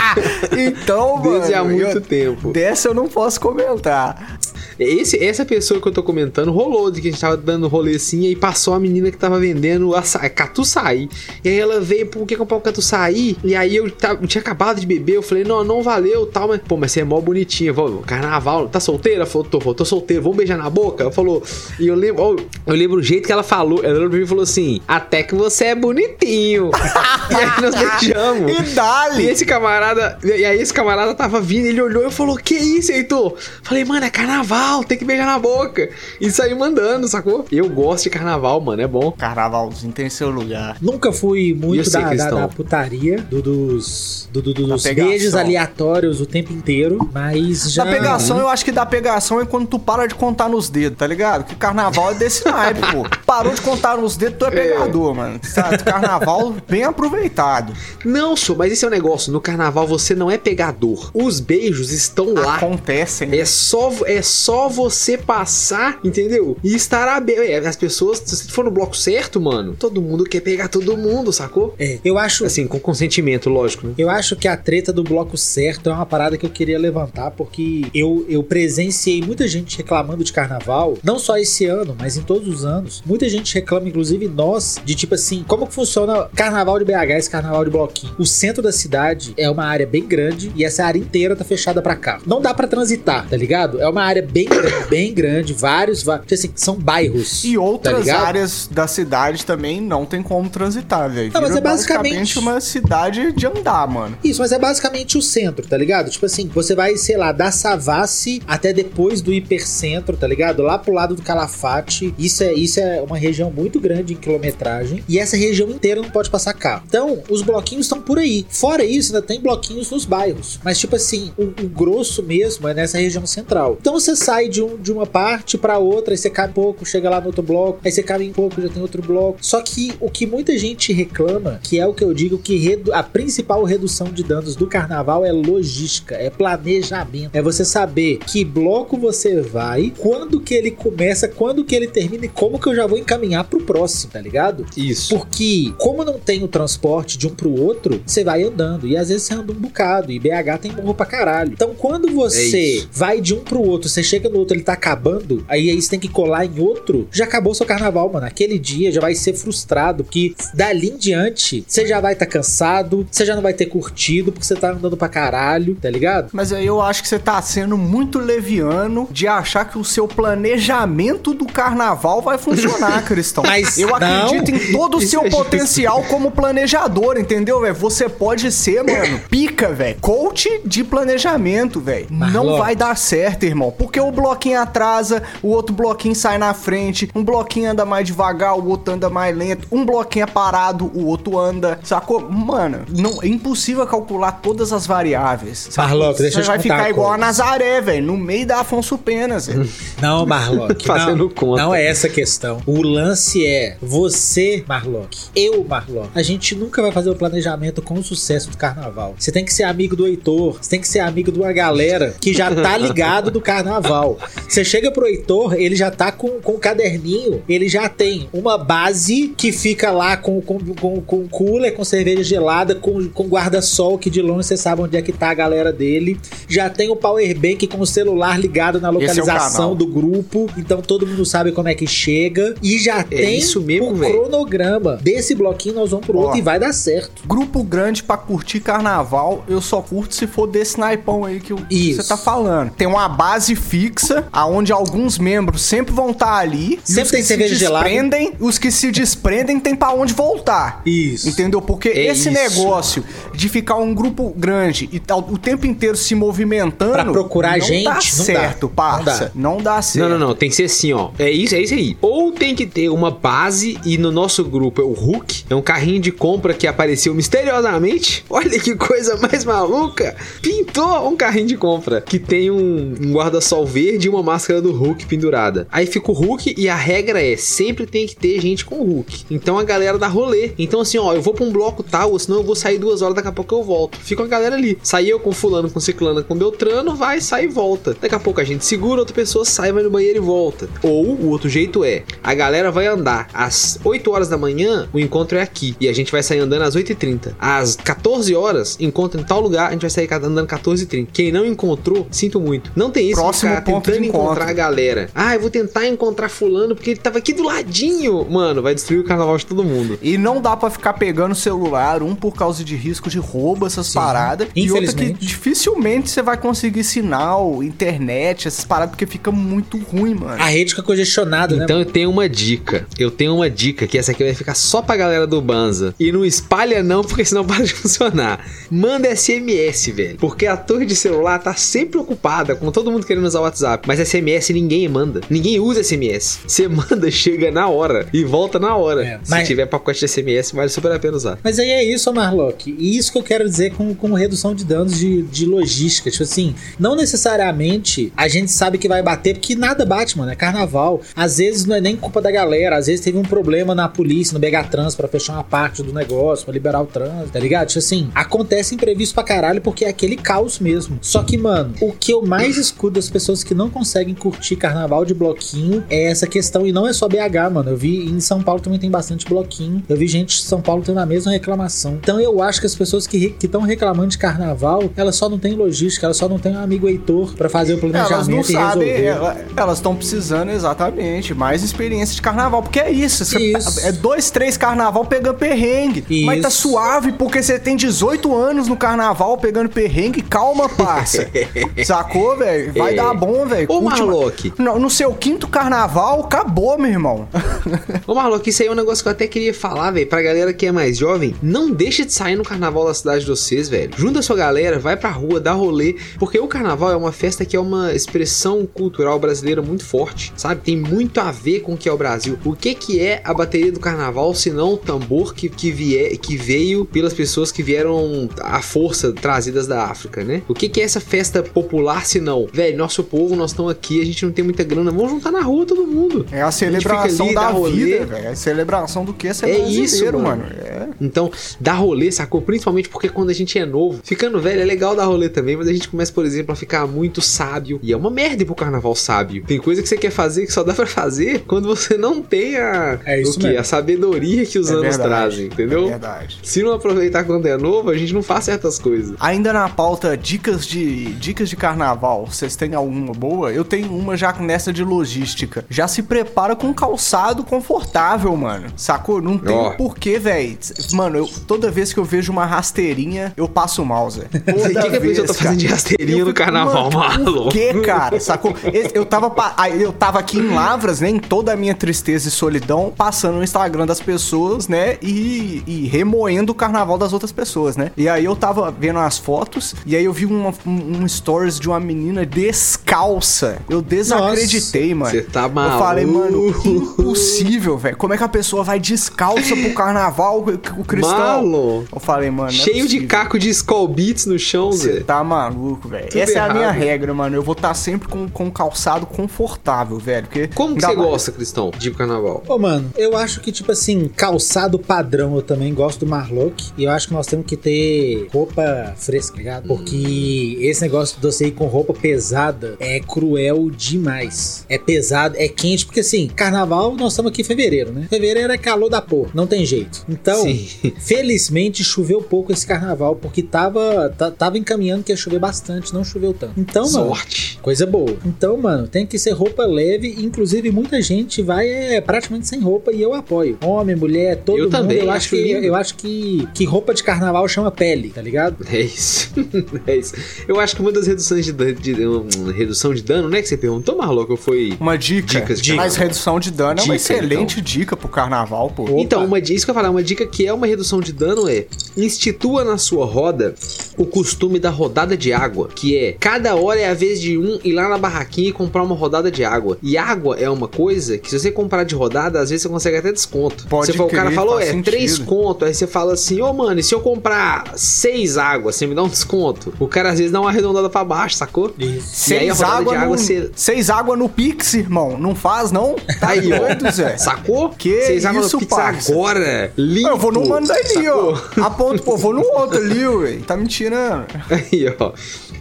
[0.56, 1.30] então, mano.
[1.38, 2.52] Desde há muito eu- tempo.
[2.52, 4.38] Dessa eu não posso comentar.
[4.78, 7.96] Esse, essa pessoa que eu tô comentando rolou de que a gente tava dando rolê
[7.96, 11.08] assim, e aí passou a menina que tava vendendo açaí, catuçaí.
[11.44, 13.36] E aí ela veio, por que comprar o catuçaí?
[13.44, 16.48] E aí eu, tava- eu tinha acabado de beber, eu falei, não, não valeu tal,
[16.48, 19.24] mas, pô, mas você é mó bonitinha, vó, carnaval, tá solteira?
[19.26, 21.02] Falou, tô, tô solteiro, vamos beijar na boca?
[21.04, 21.42] Ela falou,
[21.78, 24.24] e eu lembro, ó, eu lembro o jeito que ela falou, ela olhou pra mim
[24.24, 26.70] e falou assim, até que você é bonitinho.
[27.30, 28.50] e aí nós beijamos.
[28.52, 29.26] E E dali!
[29.26, 33.34] esse camarada, e aí esse camarada tava vindo, ele olhou e falou: Que isso, Heitor?
[33.62, 35.88] Falei, mano, é carnaval, tem que beijar na boca.
[36.20, 37.44] E saiu mandando, sacou?
[37.50, 39.10] Eu gosto de carnaval, mano, é bom.
[39.12, 40.76] Carnavalzinho tem seu lugar.
[40.80, 42.06] Nunca fui muito da, da,
[42.40, 47.84] da putaria, do, dos, do, do- dos beijos aleatórios o tempo inteiro, mas já.
[47.84, 50.98] Da pegação, eu acho que da pegação é quando tu para de contar nos dedos,
[50.98, 51.44] tá ligado?
[51.44, 53.06] Que carnaval é desse naipe, pô.
[53.26, 55.38] Parou de contar nos dedos, tu é pegador, mano.
[55.42, 55.78] Sabe?
[55.82, 57.72] Carnaval bem aproveitado.
[58.04, 59.32] Não, sou, mas esse é o negócio.
[59.32, 61.10] No carnaval você não é pegador.
[61.14, 62.56] Os beijos estão lá.
[62.56, 63.38] Acontecem.
[63.38, 66.56] É só, é só você passar, entendeu?
[66.62, 67.40] E estar aberto.
[67.40, 70.96] É, As pessoas, se você for no bloco certo, mano, todo mundo quer pegar todo
[70.96, 71.74] mundo, sacou?
[71.78, 72.44] É, eu acho.
[72.44, 73.94] Assim, com consentimento, lógico, né?
[73.98, 77.30] Eu acho que a treta do bloco certo é uma parada que eu queria levantar,
[77.32, 82.22] porque eu, eu presenciei muita gente reclamando de carnaval, não só esse ano, mas em
[82.22, 83.02] todos os anos.
[83.04, 87.30] Muita gente reclama, inclusive nós, de tipo assim, como que funciona carnaval de BH, esse
[87.30, 88.14] carnaval de bloquinho.
[88.18, 91.80] O centro da cidade é uma área bem grande e essa área inteira tá fechada
[91.82, 92.22] pra carro.
[92.26, 93.80] Não dá pra transitar, tá ligado?
[93.80, 97.44] É uma área bem grande, bem grande, vários, tipo assim, são bairros.
[97.44, 101.30] E outras tá áreas da cidade também não tem como transitar, velho.
[101.32, 104.16] Não, mas é basicamente- uma cidade de andar, mano.
[104.22, 106.10] Isso, mas é basicamente o centro, tá ligado?
[106.10, 110.62] Tipo assim, você vai, sei lá, da Savassi até depois do hipercentro, tá ligado?
[110.62, 112.14] Lá pro lado do Calafate.
[112.18, 115.02] Isso é, isso é uma região muito grande em quilometragem.
[115.08, 116.82] E essa região inteira não pode passar carro.
[116.86, 118.44] Então, os bloquinhos estão por aí.
[118.48, 120.58] Fora isso, ainda tem bloquinhos nos bairros.
[120.64, 123.76] Mas, tipo assim, o, o grosso mesmo é nessa região central.
[123.80, 126.84] Então você sai de, um, de uma parte pra outra, aí você cai um pouco,
[126.84, 129.38] chega lá no outro bloco, aí você cai um pouco, já tem outro bloco.
[129.40, 133.02] Só que o que muita gente reclama, que é o que eu digo que a
[133.02, 137.34] principal redução de danos do carnaval é logística, é planejamento.
[137.34, 142.24] É você saber que bloco você vai, quando que ele começa, quando que ele termina
[142.24, 144.66] e como que eu já vou encaminhar pro próximo, tá ligado?
[144.76, 145.16] Isso.
[145.16, 148.86] Porque, como não tem o transporte de um pro outro, você vai andando.
[148.86, 150.10] E às vezes você anda um bocado.
[150.10, 151.52] E BH tem morro pra caralho.
[151.52, 152.88] Então, quando É você isso.
[152.92, 155.90] vai de um pro outro, você chega no outro, ele tá acabando, aí, aí você
[155.90, 158.26] tem que colar em outro, já acabou seu carnaval, mano.
[158.26, 160.04] Aquele dia já vai ser frustrado.
[160.04, 164.32] Porque dali em diante, você já vai estar cansado, você já não vai ter curtido,
[164.32, 166.30] porque você tá andando pra caralho, tá ligado?
[166.32, 170.06] Mas aí eu acho que você tá sendo muito leviano de achar que o seu
[170.06, 173.44] planejamento do carnaval vai funcionar, Cristão.
[173.44, 173.96] Mas eu não.
[173.96, 177.74] acredito em todo o seu é potencial como planejador, entendeu, velho?
[177.74, 179.96] Você pode ser, mano, pica, velho.
[180.00, 182.06] Coach de planejamento, velho.
[182.10, 183.72] Não vai dar certo, irmão.
[183.76, 188.58] Porque o bloquinho atrasa, o outro bloquinho sai na frente, um bloquinho anda mais devagar,
[188.58, 192.30] o outro anda mais lento, um bloquinho é parado, o outro anda, sacou?
[192.30, 195.68] Mano, não, é impossível calcular todas as variáveis.
[195.76, 198.96] Marlock, deixa eu Você vai te ficar igual a Nazaré, velho, no meio da Afonso
[198.96, 199.68] Penas, velho.
[200.00, 200.84] Não, Marlock.
[200.84, 201.62] Fazendo não, conta.
[201.62, 202.60] não é essa a questão.
[202.66, 206.10] O lance é você, Marlock, eu, Marlock.
[206.14, 209.14] A gente nunca vai fazer o planejamento com o sucesso do carnaval.
[209.18, 212.14] Você tem que ser amigo do Heitor, você tem que ser amigo de uma galera
[212.20, 214.03] que já tá ligado do carnaval.
[214.48, 218.56] Você chega pro Heitor, ele já tá com, com o caderninho, ele já tem uma
[218.58, 223.98] base que fica lá com, com, com, com cooler, com cerveja gelada, com, com guarda-sol,
[223.98, 226.20] que de longe você sabe onde é que tá a galera dele.
[226.48, 229.74] Já tem o powerbank com o celular ligado na é localização canal.
[229.74, 232.54] do grupo, então todo mundo sabe como é que chega.
[232.62, 234.98] E já tem isso mesmo, o cronograma.
[235.02, 236.36] Desse bloquinho nós vamos pro outro Ó.
[236.36, 237.22] e vai dar certo.
[237.26, 241.94] Grupo grande pra curtir carnaval, eu só curto se for desse naipão aí que que
[241.94, 242.70] você tá falando.
[242.70, 243.93] Tem uma base fixa,
[244.32, 246.80] aonde alguns membros sempre vão estar ali.
[246.86, 247.84] e Sempre tem que cerveja se gelada.
[247.84, 250.82] desprendem, Os que se desprendem tem pra onde voltar.
[250.84, 251.28] Isso.
[251.28, 251.60] Entendeu?
[251.62, 252.30] Porque É esse isso.
[252.30, 253.04] negócio
[253.34, 256.92] de ficar um grupo grande e tal, o tempo inteiro se movimentando.
[256.92, 258.00] Pra procurar não gente, dá não dá.
[258.02, 259.24] certo, Não parça.
[259.26, 259.30] dá.
[259.34, 260.08] Não dá certo.
[260.08, 260.34] Não, não, não.
[260.34, 261.10] Tem que ser assim, ó.
[261.18, 261.96] É isso, é isso aí.
[262.00, 265.62] Ou tem que ter uma base e no nosso grupo é o Hulk, é um
[265.62, 268.24] carrinho de compra que apareceu misteriosamente.
[268.28, 270.16] Olha que coisa mais maluca.
[270.42, 274.70] Pintou um carrinho de compra que tem um, um guarda-sol verde e uma máscara do
[274.70, 275.66] Hulk pendurada.
[275.68, 278.84] Aí fica o Hulk e a regra é sempre tem que ter gente com o
[278.84, 279.24] Hulk.
[279.28, 280.52] Então a galera dá rolê.
[280.56, 283.02] Então assim, ó, eu vou pra um bloco tal, ou senão eu vou sair duas
[283.02, 283.98] horas, daqui a pouco eu volto.
[283.98, 284.78] Fica a galera ali.
[284.80, 287.96] Sai eu com fulano, com ciclana, com Beltrano, vai, sai e volta.
[288.00, 290.68] Daqui a pouco a gente segura, outra pessoa sai, vai no banheiro e volta.
[290.80, 295.00] Ou o outro jeito é, a galera vai andar às 8 horas da manhã, o
[295.00, 295.74] encontro é aqui.
[295.80, 297.34] E a gente vai sair andando às 8h30.
[297.40, 301.08] Às 14 horas, encontro em tal lugar, a gente vai sair andando 14h30.
[301.12, 302.70] Quem não encontrou, sinto muito.
[302.76, 304.26] Não tem isso Próximo ponto tentando de encontro.
[304.26, 305.10] encontrar a galera.
[305.14, 308.26] Ah, eu vou tentar encontrar fulano porque ele tava aqui do ladinho.
[308.30, 309.98] Mano, vai destruir o carnaval de todo mundo.
[310.02, 313.92] E não dá pra ficar pegando celular, um por causa de risco de roubo, essas
[313.92, 314.48] paradas.
[314.54, 320.14] E outra que dificilmente você vai conseguir sinal, internet, essas paradas, porque fica muito ruim,
[320.14, 320.40] mano.
[320.42, 321.82] A rede fica congestionada, Então né?
[321.82, 322.86] eu tenho uma dica.
[322.98, 325.94] Eu tenho uma dica que essa aqui vai ficar só pra galera do Banza.
[325.98, 328.44] E não espalha não, porque senão para de funcionar.
[328.70, 330.16] Manda SMS, velho.
[330.18, 333.86] Porque a torre de celular tá sempre ocupada, com todo mundo querendo usar o WhatsApp.
[333.86, 335.20] Mas SMS ninguém manda.
[335.30, 336.40] Ninguém usa SMS.
[336.46, 339.04] Você manda, chega na hora e volta na hora.
[339.06, 341.38] É, Se mas- tiver pacote de SMS, vale super a pena usar.
[341.42, 342.74] Mas aí é isso, Marlock.
[342.78, 346.10] E isso que eu quero dizer com, com redução de danos de, de logística.
[346.10, 350.30] Tipo assim, não necessariamente a gente sabe que vai bater, porque nada bate, mano.
[350.32, 351.00] É carnaval.
[351.14, 352.76] Às vezes não é nem culpa da galera.
[352.76, 356.44] Às vezes teve um problema na polícia, no Megatrans, pra fechar uma parte do negócio,
[356.44, 357.68] pra liberar o trânsito, tá ligado?
[357.68, 360.98] Tipo assim, acontece imprevisto pra caralho porque é aquele caos mesmo.
[361.00, 365.04] Só que, mano, o que eu mais escuto das pessoas que não conseguem curtir carnaval
[365.04, 366.66] de bloquinho é essa questão.
[366.66, 367.70] E não é só BH, mano.
[367.70, 369.82] Eu vi em São Paulo também tem bastante bloquinho.
[369.88, 371.94] Eu vi gente de São Paulo tendo a mesma reclamação.
[372.02, 375.54] Então eu acho que as pessoas que estão reclamando de carnaval, elas só não têm
[375.54, 378.44] logística, elas só não têm um amigo Heitor pra fazer o planejamento Elas não e
[378.44, 379.04] sabem, resolver.
[379.04, 383.80] ela- elas estão precisando exatamente mais experiência de carnaval, porque é isso, Isso.
[383.80, 386.68] é dois, três carnaval pegando perrengue, mas tá Isso.
[386.68, 391.28] suave porque você tem 18 anos no carnaval pegando perrengue, calma, parça,
[391.84, 392.72] sacou, velho?
[392.72, 392.96] Vai É.
[392.96, 393.66] dar bom, velho.
[393.70, 394.52] Ô, Marlock.
[394.58, 397.28] no, no seu quinto carnaval, acabou, meu irmão.
[398.06, 400.52] Ô Marlock, isso aí é um negócio que eu até queria falar, velho, pra galera
[400.52, 401.34] que é mais jovem.
[401.42, 403.92] Não deixa de sair no carnaval da cidade de vocês, velho.
[403.96, 405.96] Junta a sua galera, vai pra rua, dá rolê.
[406.18, 410.62] Porque o carnaval é uma festa que é uma expressão cultural brasileira muito forte, sabe?
[410.62, 412.38] Tem muito a ver com o que é o Brasil.
[412.44, 416.16] O que que é a bateria do carnaval, se não o tambor que, que, vie,
[416.18, 420.42] que veio pelas pessoas que vieram à força trazidas da África, né?
[420.48, 422.46] O que que é essa festa popular, se não?
[422.52, 425.40] Velho, nosso povo, nós estamos aqui, a gente não tem muita grana, vamos juntar na
[425.40, 426.26] rua todo mundo.
[426.30, 428.26] É a celebração ali, da vida, velho.
[428.26, 430.22] É a celebração do que é ser É brasileiro, isso, mano.
[430.22, 430.44] mano.
[430.64, 430.73] É.
[431.00, 431.30] Então,
[431.60, 432.40] dar rolê, sacou?
[432.42, 435.68] Principalmente porque quando a gente é novo, ficando velho é legal dar rolê também, mas
[435.68, 437.78] a gente começa, por exemplo, a ficar muito sábio.
[437.82, 439.44] E é uma merda ir pro carnaval sábio.
[439.46, 442.56] Tem coisa que você quer fazer que só dá pra fazer quando você não tem
[442.56, 443.46] a, É isso o quê?
[443.48, 443.60] mesmo.
[443.60, 445.86] a sabedoria que os É anos verdade, trazem, entendeu?
[445.86, 446.38] É verdade.
[446.42, 449.16] Se não aproveitar quando é novo, a gente não faz certas coisas.
[449.20, 453.52] Ainda na pauta dicas de dicas de carnaval, vocês têm alguma boa?
[453.52, 455.64] Eu tenho uma já nessa de logística.
[455.70, 458.66] Já se prepara com um calçado confortável, mano.
[458.76, 459.20] Sacou?
[459.20, 459.70] Não tem Ó.
[459.70, 460.56] porquê, velho.
[460.92, 464.22] Mano, eu, toda vez que eu vejo uma rasteirinha, eu passo mal, Zé.
[464.24, 467.42] O que, que a pessoa tá fazendo de rasteirinha Eu no carnaval, mano, maluco?
[467.44, 468.18] Por que, cara?
[468.20, 468.54] Sacou?
[468.92, 469.32] Eu tava,
[469.78, 471.08] eu tava aqui em Lavras, né?
[471.10, 474.96] Em toda a minha tristeza e solidão, passando no Instagram das pessoas, né?
[475.02, 477.90] E, e remoendo o carnaval das outras pessoas, né?
[477.96, 481.58] E aí eu tava vendo as fotos, e aí eu vi uma- um, um stories
[481.58, 483.58] de uma menina descalça.
[483.68, 485.10] Eu desacreditei, mano.
[485.10, 486.68] Cê tá Eu falei, mano, maluco.
[486.68, 487.96] impossível, velho.
[487.96, 490.44] Como é que a pessoa vai descalça pro carnaval,
[490.80, 491.18] o cristão?
[491.18, 491.84] Malo.
[491.92, 492.48] Eu falei, mano.
[492.48, 493.08] é Cheio de possível.
[493.08, 495.00] caco de Skull Beats no chão, Você Zé.
[495.00, 496.08] tá maluco, velho.
[496.14, 496.76] Essa é a minha errado.
[496.78, 497.36] regra, mano.
[497.36, 500.26] Eu vou estar sempre com, com calçado confortável, velho.
[500.26, 502.42] Porque Como que você mais- gosta, Cristão, de carnaval?
[502.48, 506.72] Ô, mano, eu acho que, tipo assim, calçado padrão eu também gosto do Marlock.
[506.76, 509.66] E eu acho que nós temos que ter roupa fresca, ligado?
[509.68, 514.64] Porque esse negócio de você ir com roupa pesada é cruel demais.
[514.68, 518.06] É pesado, é quente, porque assim, carnaval nós estamos aqui em fevereiro, né?
[518.08, 520.04] Fevereiro é calor da porra, não tem jeito.
[520.08, 520.63] Então, Sim.
[520.98, 526.04] felizmente choveu pouco esse carnaval, porque tava, ta- tava encaminhando que ia chover bastante, não
[526.04, 526.58] choveu tanto.
[526.58, 527.06] Então, mano.
[527.08, 527.58] Sorte.
[527.62, 528.16] Coisa boa.
[528.24, 530.16] Então, mano, tem que ser roupa leve.
[530.18, 533.58] Inclusive, muita gente vai é, praticamente sem roupa e eu apoio.
[533.64, 534.72] Homem, mulher, todo Eu mundo.
[534.72, 535.64] também, eu acho acho que lindo.
[535.66, 538.66] eu acho que, que roupa de carnaval chama pele, tá ligado?
[538.70, 539.32] É isso.
[539.86, 540.14] é isso.
[540.46, 543.56] Eu acho que uma das reduções de, de, um, redução de dano, né, que você
[543.56, 544.76] perguntou, Marloco, foi...
[544.80, 545.40] Uma dica.
[545.40, 548.82] Dicas de Mas redução de dano é uma Dica, excelente dica pro carnaval, pô.
[548.84, 548.92] Opa.
[549.00, 551.12] Então, uma dica, isso que eu ia falar, uma dica que é uma redução de
[551.12, 553.54] dano é institua na sua roda
[553.96, 557.60] o costume da rodada de água, que é cada hora é a vez de um
[557.62, 559.78] ir lá na barraquinha e comprar uma rodada de água.
[559.82, 562.96] E água é uma coisa que se você comprar de rodada, às vezes você consegue
[562.96, 563.66] até desconto.
[563.68, 564.84] Pode você fala, o cara falou, é sentido.
[564.84, 568.86] três conto, aí você fala assim, ô mano, e se eu comprar seis águas, você
[568.86, 569.72] me dá um desconto?
[569.78, 571.72] O cara às vezes dá uma arredondada pra baixo, sacou?
[571.78, 572.32] Isso.
[572.32, 575.16] E aí a Seis rodada água, de água no, você- seis água no Pix, irmão.
[575.18, 575.94] Não faz, não?
[576.20, 577.16] Tá Aí, ó.
[577.16, 577.68] Sacou?
[577.70, 577.94] Que
[578.26, 579.12] águas isso, no Pix parça?
[579.12, 579.72] agora.
[579.76, 580.08] Limpo.
[580.08, 581.38] Eu vou no mano ali, sacou?
[581.58, 581.60] ó.
[581.62, 583.38] Aponto, pô, vou no outro ali, ué.
[583.46, 584.26] Tá me tirando.
[584.50, 585.12] Aí, ó.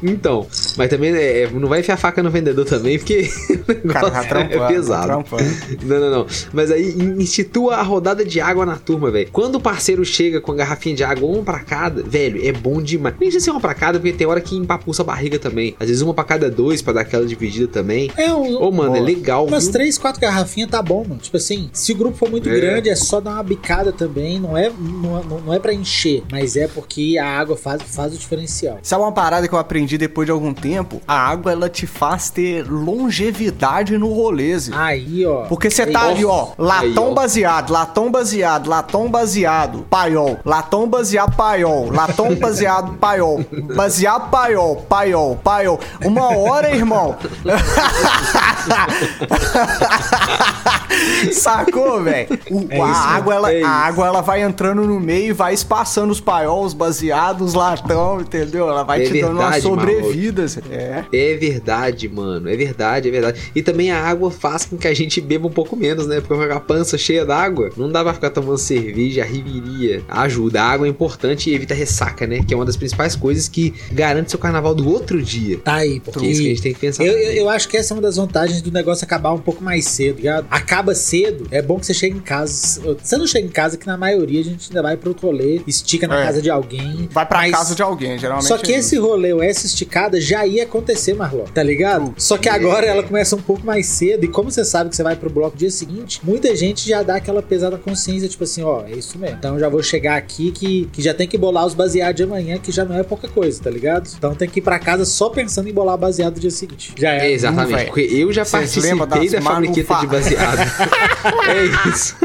[0.06, 3.30] Então, mas também é, não vai enfiar a faca no vendedor também, porque
[3.86, 4.54] o Cara, tá trampando.
[4.54, 5.06] é tá pesado.
[5.08, 5.44] trampando.
[5.84, 6.28] Não, não, não.
[6.52, 9.30] Mas aí institua a rodada de água na turma, velho.
[9.32, 12.82] Quando o parceiro chega com a garrafinha de água, uma pra cada, velho, é bom
[12.82, 13.16] demais.
[13.18, 15.74] Nem precisa ser uma pra cada, porque tem hora que empapuça a barriga também.
[15.80, 18.12] Às vezes uma pra cada dois, pra dar aquela dividida também.
[18.18, 18.62] É um.
[18.62, 19.06] Ô, mano, é Boa.
[19.06, 19.72] legal, Umas viu?
[19.74, 21.22] três, quatro garrafinhas tá bom, mano.
[21.22, 22.56] Tipo assim, se o grupo for muito É.
[22.60, 24.38] grande, é só dar uma bicada também.
[24.38, 28.14] Não é, não, não- não é pra encher, mas é porque a água faz, faz
[28.14, 28.78] o diferencial.
[28.82, 31.02] Sabe uma parada que eu aprendi depois de algum tempo?
[31.08, 34.72] A água, ela te faz ter longevidade no rolê, Zé.
[34.76, 35.46] Aí, ó.
[35.46, 41.36] Porque você tá ali, ó, latão Aí, baseado, latão baseado, latão baseado, paiol, latão baseado,
[41.36, 43.44] paiol, latão baseado, paiol,
[43.76, 45.80] baseado, paiol, paiol, paiol.
[46.04, 47.16] Uma hora, irmão.
[51.32, 52.28] Sacou, velho?
[52.70, 56.12] É a água, ela, é a água, ela vai entrando no meio e vai espaçando
[56.12, 58.70] os paiols, baseados, latão, entendeu?
[58.70, 60.46] Ela vai É te dando uma verdade, sobrevida.
[60.70, 61.04] É.
[61.12, 62.50] É verdade, mano.
[62.50, 63.52] É verdade, é verdade.
[63.56, 66.22] E também a água faz com que a gente beba um pouco menos, né?
[66.22, 70.04] Porque com a pança cheia d'água, não dá pra ficar tomando cerveja, riveria.
[70.08, 70.62] Ajuda.
[70.62, 72.44] A água é importante e evita ressaca, né?
[72.46, 75.58] Que é uma das principais coisas que garante seu carnaval do outro dia.
[75.60, 77.04] Tá aí, Porque porque é isso que a gente tem que pensar.
[77.04, 79.64] Eu, eu, eu acho que essa é uma das vantagens do negócio acabar um pouco
[79.64, 80.46] mais cedo, ligado?
[80.52, 82.82] Acaba cedo, é bom que você chegue em casa.
[83.02, 85.62] Você não chega em casa, que na maioria a gente ainda vai pro outro rolê,
[85.68, 86.26] estica na É.
[86.26, 87.08] casa de alguém.
[87.12, 88.48] Vai pra mas- casa de alguém, geralmente.
[88.48, 92.04] Só que é esse rolê, ou essa esticada, já ia acontecer, Marlon, tá ligado?
[92.06, 92.16] True.
[92.18, 95.04] Só que agora ela começa um pouco mais cedo, e como você sabe que você
[95.04, 98.84] vai pro bloco dia seguinte, muita gente já dá aquela pesada consciência, tipo assim, ó,
[98.86, 99.38] é isso mesmo.
[99.38, 102.58] Então já vou chegar aqui que, que já tem que bolar os baseados de amanhã,
[102.58, 104.10] que já não é pouca coisa, tá ligado?
[104.18, 106.94] Então tem que ir pra casa só pensando em bolar baseado do dia seguinte.
[106.98, 107.32] Já É, é.
[107.32, 110.60] exatamente, porque eu já Vocês lembram participei da fabriqueta de baseado.
[111.50, 112.16] é isso.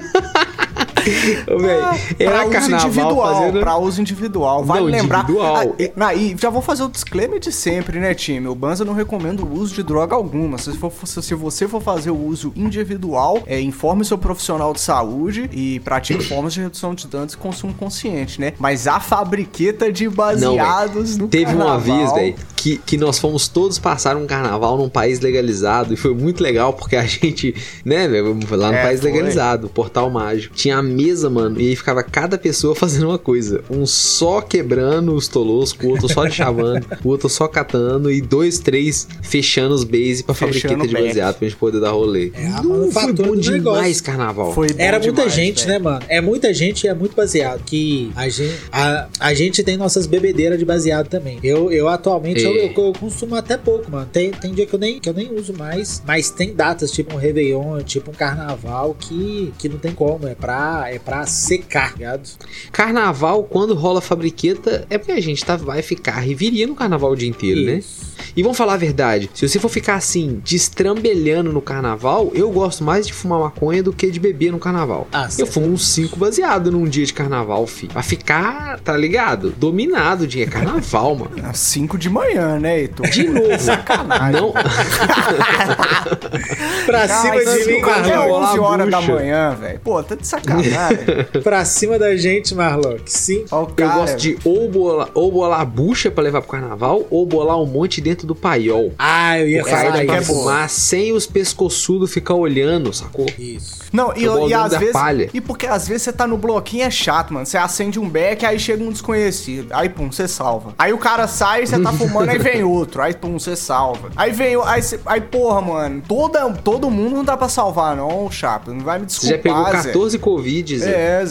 [1.46, 1.81] Ô, velho,
[2.16, 3.61] pra era uso individual, fazendo...
[3.61, 4.64] pra uso individual.
[4.64, 5.20] Vale Não, lembrar.
[5.22, 5.76] individual.
[6.00, 8.46] Ah, e, já vou fazer o disclaimer de sempre, né, time?
[8.48, 10.59] O Banza não recomenda o uso de droga alguma.
[10.59, 15.48] Se, for- se- você for fazer o uso individual, é, informe seu profissional de saúde
[15.52, 18.52] e pratique formas de redução de danos e consumo consciente, né?
[18.59, 23.49] Mas a fabriqueta de baseados no Teve carnaval, uma vez, velho, que, que nós fomos
[23.49, 28.07] todos passar um carnaval num país legalizado e foi muito legal porque a gente, né,
[28.09, 29.11] velho, lá no É, país foi.
[29.11, 33.62] legalizado, Portal Mágico, tinha a mesa, mano, e aí ficava cada pessoa fazendo uma coisa.
[33.71, 38.59] Um só quebrando os toloscos, o outro só chavando, o outro só catando e dois,
[38.59, 42.31] três fechando os base pra Fechando fabriqueta de baseado pra gente poder dar rolê.
[42.35, 44.05] É a Não, foi bom demais negócio.
[44.05, 44.53] carnaval.
[44.53, 45.73] Foi bom Era muita demais, gente, velho.
[45.73, 46.05] né, mano?
[46.09, 47.62] É muita gente e é muito baseado.
[47.64, 51.38] Que a gente, a, a gente tem nossas bebedeiras de baseado também.
[51.42, 54.09] Eu, eu atualmente eu, eu, eu, consumo até pouco, mano.
[54.13, 57.15] Tem, tem dia que eu, nem, que eu nem uso mais, mas tem datas, tipo
[57.15, 61.95] um Réveillon, tipo um Carnaval, que, que não tem como, é pra, é pra secar,
[61.95, 62.29] ligado?
[62.73, 67.17] Carnaval, quando rola fabriqueta, é porque a gente tá, vai ficar riveria no carnaval o
[67.17, 67.79] dia inteiro, né?
[67.79, 68.03] Isso.
[68.03, 68.08] né?
[68.37, 72.85] E vamos falar a verdade, se você for ficar assim, destrambelhando no carnaval, eu gosto
[72.85, 75.09] mais de fumar maconha do que de beber no carnaval.
[75.12, 77.87] Ah, eu fumo uns 5 baseado num dia de carnaval, fi.
[77.87, 79.52] Pra ficar, tá ligado?
[79.57, 80.44] Dominado o dia.
[80.44, 81.37] É carnaval, mano.
[81.48, 83.09] Às 5 de manhã, né, Heitor?
[83.09, 83.59] De novo.
[83.59, 84.40] Sacanagem.
[84.40, 84.52] Não.
[86.87, 88.42] pra cima de mim, Marlon.
[88.42, 89.81] 11 horas da manhã, velho.
[89.81, 90.68] Pô, tá de sacanagem.
[91.42, 93.02] pra cima da gente, Marlock.
[93.07, 93.44] Sim.
[93.50, 97.66] eu gosto de ou bolar, ou bolar bucha pra levar pro carnaval, ou bolar um
[97.66, 98.92] monte dentro do paiol.
[98.99, 100.33] Ah, eu ia falar isso.
[100.33, 103.27] fumar sem os pescoçudos ficar olhando, sacou?
[103.38, 103.79] Isso.
[103.92, 104.92] Não, e, e às vezes.
[104.92, 105.31] Palha.
[105.33, 107.44] E porque às vezes você tá no bloquinho é chato, mano.
[107.47, 109.68] Você acende um beck, aí chega um desconhecido.
[109.73, 110.75] Aí, pum, você salva.
[110.79, 113.03] Aí o cara sai, você tá fumando, aí vem outro.
[113.03, 114.11] Aí, pum, você salva.
[114.16, 114.57] Aí vem.
[114.64, 116.03] Aí, cê, aí porra, mano.
[116.07, 118.73] Toda, todo mundo não dá pra salvar, não, chapa.
[118.73, 119.38] Não vai me desculpar.
[119.38, 120.18] Você já pegou 14 Zé.
[120.18, 120.90] Covid, Zé.
[120.90, 121.25] É,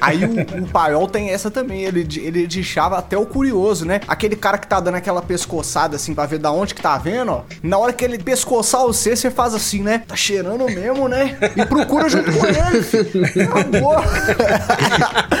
[0.00, 1.84] Aí o, o paiol tem essa também.
[1.84, 4.00] Ele, ele deixava até o curioso, né?
[4.06, 7.32] Aquele cara que tá dando aquela pescoçada assim pra ver da onde que tá vendo,
[7.32, 7.42] ó.
[7.62, 10.02] Na hora que ele pescoçar você, você faz assim, né?
[10.06, 11.38] Tá cheirando mesmo, né?
[11.56, 13.24] E procura junto com ele, filho.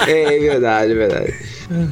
[0.06, 1.34] É, é verdade, é verdade.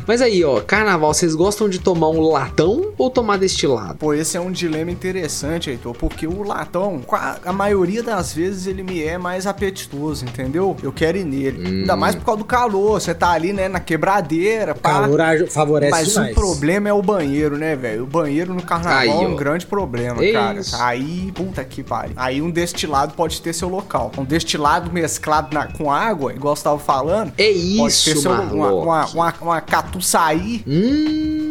[0.06, 3.94] Mas aí, ó, carnaval, vocês gostam de tomar um latão ou tomar destilado?
[3.94, 7.00] Pô, esse é um dilema interessante, Heitor, porque o latão,
[7.44, 10.76] a maioria das vezes, ele me é mais apetitoso, entendeu?
[10.82, 11.62] Eu quero ir nele.
[11.62, 11.80] Hum.
[11.80, 13.00] Ainda mais por causa do calor.
[13.00, 14.72] Você tá ali, né, na quebradeira.
[14.72, 16.32] O calor favorece Mas demais.
[16.32, 18.02] o problema é o banheiro, né, velho?
[18.02, 20.60] O banheiro no carnaval aí, é um grande problema, é cara.
[20.60, 20.76] Isso.
[20.80, 22.14] Aí, puta que pariu.
[22.16, 24.12] Aí um destilado pode ter seu local.
[24.16, 27.32] Um destilado mesclado na, com água, igual você tava falando.
[27.36, 30.64] É isso, pode ter seu, uma, uma, uma, uma catuçaí.
[30.66, 31.47] Hum,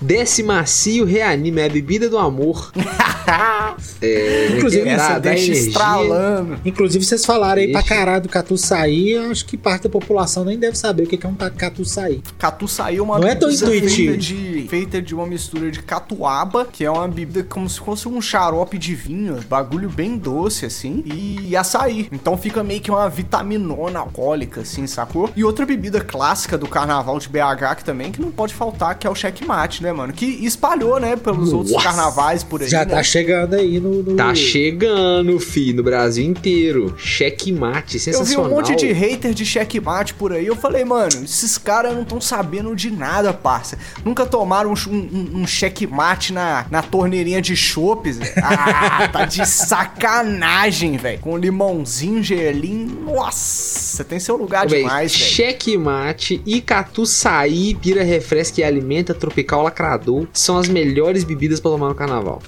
[0.00, 1.60] desce macio, reanima.
[1.60, 2.72] É a bebida do amor.
[4.00, 6.58] é, Inclusive, essa deixa estralando.
[6.64, 7.82] Inclusive, vocês falaram aí deixa.
[7.82, 9.16] pra caralho do catuçaí.
[9.16, 12.22] Acho que parte da população nem deve saber o que é um catuçaí.
[12.38, 14.12] Catuçaí é uma Não é tão intuitivo.
[14.12, 18.08] Feita de, feita de uma mistura de catuaba, que é uma bebida como se fosse
[18.08, 19.40] um xarope de vinho.
[19.48, 21.02] Bagulho bem doce, assim.
[21.06, 22.08] E açaí.
[22.12, 25.30] Então fica meio que uma vitaminona alcoólica, assim, sacou?
[25.36, 29.06] E outra bebida clássica do carnaval de BH que também, que não pode faltar, que
[29.06, 30.12] é o checkmate, né, mano?
[30.12, 31.56] Que espalhou, né, pelos Nossa.
[31.56, 32.68] outros carnavais por aí.
[32.68, 32.94] Já né?
[32.94, 36.94] tá chegando aí no, no, Tá chegando, fi, no Brasil inteiro.
[36.98, 38.44] Checkmate, sensacional.
[38.44, 40.46] Eu vi um monte de hater de checkmate por aí.
[40.46, 43.78] Eu falei, mano, esses caras não estão sabendo de nada, parça.
[44.04, 48.18] Nunca tomaram um, um, um checkmate na, na torneirinha de chopes.
[48.36, 51.18] Ah, tá de sacanagem, velho.
[51.20, 53.04] Com limãozinho, gelinho.
[53.04, 55.24] Nossa, tem seu lugar Ô, demais, velho.
[55.24, 61.88] Checkmate e catuçaí, pira refresca e alimenta tropical lacrador são as melhores bebidas para tomar
[61.88, 62.42] no carnaval.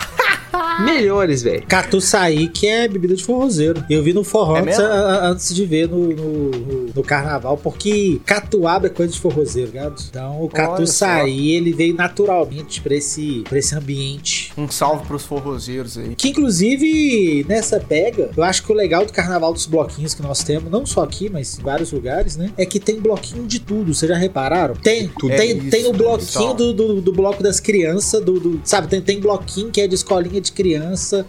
[0.83, 1.65] Melhores, velho.
[1.67, 3.85] Catuçaí, que é bebida de forrozeiro.
[3.89, 6.51] Eu vi no forró é antes, a, antes, de ver no, no,
[6.95, 10.03] no, carnaval, porque catuaba é coisa de forrozeiro, ligado?
[10.09, 14.53] Então o catuçaí, ele veio naturalmente pra esse, pra esse ambiente.
[14.57, 16.15] Um salve pros forrozeiros aí.
[16.15, 20.43] Que inclusive, nessa pega, eu acho que o legal do carnaval dos bloquinhos que nós
[20.43, 22.51] temos, não só aqui, mas em vários lugares, né?
[22.57, 23.95] É que tem bloquinho de tudo.
[23.95, 24.75] Vocês já repararam?
[24.75, 25.37] Tem, tudo.
[25.37, 28.89] tem, é tem isso, o bloquinho do, do, do, bloco das crianças, do, do, sabe?
[28.89, 30.66] Tem, tem bloquinho que é de escolinha de criança,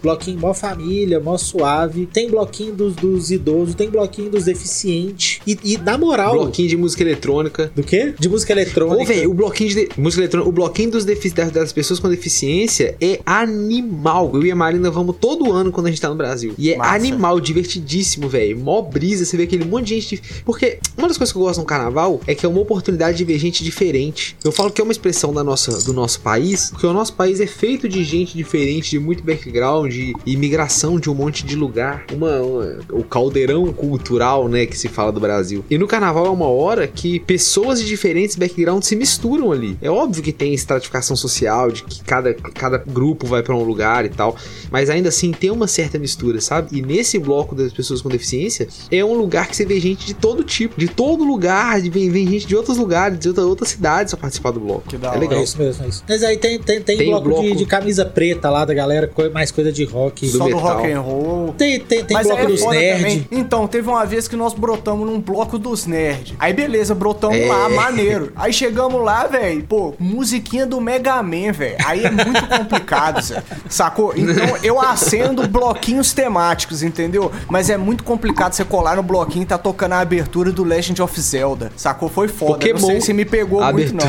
[0.02, 2.06] bloquinho mó família, mó suave.
[2.06, 5.40] Tem bloquinho dos, dos idosos, tem bloquinho dos deficientes.
[5.46, 6.32] E, e na moral.
[6.34, 7.70] Bloquinho de música eletrônica.
[7.74, 8.14] Do quê?
[8.18, 9.02] De música eletrônica.
[9.02, 11.04] Ô, velho, o bloquinho de, de música eletrônica, o bloquinho dos
[11.52, 14.30] das pessoas com deficiência é animal.
[14.34, 16.54] Eu e a Marina vamos todo ano quando a gente tá no Brasil.
[16.58, 16.94] E é Massa.
[16.94, 18.58] animal, divertidíssimo, velho.
[18.58, 20.22] Mó brisa, você vê aquele monte de gente.
[20.44, 23.24] Porque uma das coisas que eu gosto no carnaval é que é uma oportunidade de
[23.24, 24.36] ver gente diferente.
[24.44, 27.40] Eu falo que é uma expressão da nossa, do nosso país, porque o nosso país
[27.40, 32.04] é feito de gente diferente, de muito background, de imigração de um monte de lugar.
[32.12, 35.64] Uma, uma, o caldeirão cultural, né, que se fala do Brasil.
[35.70, 39.76] E no carnaval é uma hora que pessoas de diferentes backgrounds se misturam ali.
[39.80, 44.04] É óbvio que tem estratificação social, de que cada, cada grupo vai para um lugar
[44.04, 44.36] e tal,
[44.70, 46.78] mas ainda assim tem uma certa mistura, sabe?
[46.78, 50.14] E nesse bloco das pessoas com deficiência, é um lugar que você vê gente de
[50.14, 54.14] todo tipo, de todo lugar, vem, vem gente de outros lugares, de outra, outras cidades
[54.14, 54.88] a participar do bloco.
[54.88, 55.40] Que da é legal.
[55.40, 56.04] É isso mesmo, é isso.
[56.08, 57.42] Mas aí tem, tem, tem, tem bloco, bloco...
[57.42, 60.28] De, de, camisa preta lá da galera mais coisa de rock.
[60.28, 60.60] Só do metal.
[60.60, 61.54] rock and roll.
[61.58, 62.98] Tem, tem, tem Mas bloco é dos foda nerd.
[62.98, 63.28] também.
[63.32, 66.34] Então, teve uma vez que nós brotamos num bloco dos nerds.
[66.38, 67.46] Aí beleza, brotamos É.
[67.46, 68.32] lá, maneiro.
[68.36, 71.76] Aí chegamos lá, velho, pô, musiquinha do Mega Man, velho.
[71.84, 73.42] Aí é muito complicado, Zé.
[73.68, 74.12] Sacou?
[74.16, 77.30] Então eu acendo bloquinhos temáticos, entendeu?
[77.48, 81.00] Mas é muito complicado você colar no bloquinho e tá tocando a abertura do Legend
[81.02, 81.72] of Zelda.
[81.76, 82.08] Sacou?
[82.08, 82.52] Foi foda.
[82.52, 82.78] Pokémon.
[82.80, 84.08] Não sei se me pegou muito, não.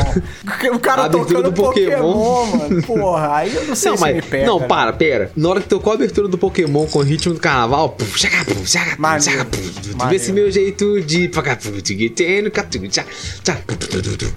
[0.75, 2.13] O cara tocando do Pokémon.
[2.13, 2.83] Pokémon, mano.
[2.83, 4.25] Porra, aí eu não sei Não, se me mas.
[4.25, 4.45] pega.
[4.45, 4.67] não, né?
[4.99, 5.31] Pera.
[5.35, 7.89] Na hora que tocou a abertura do Pokémon com o ritmo do carnaval.
[7.91, 11.29] pum, chaca, pum, chaca, pum, chaca, pum, esse meu jeito de.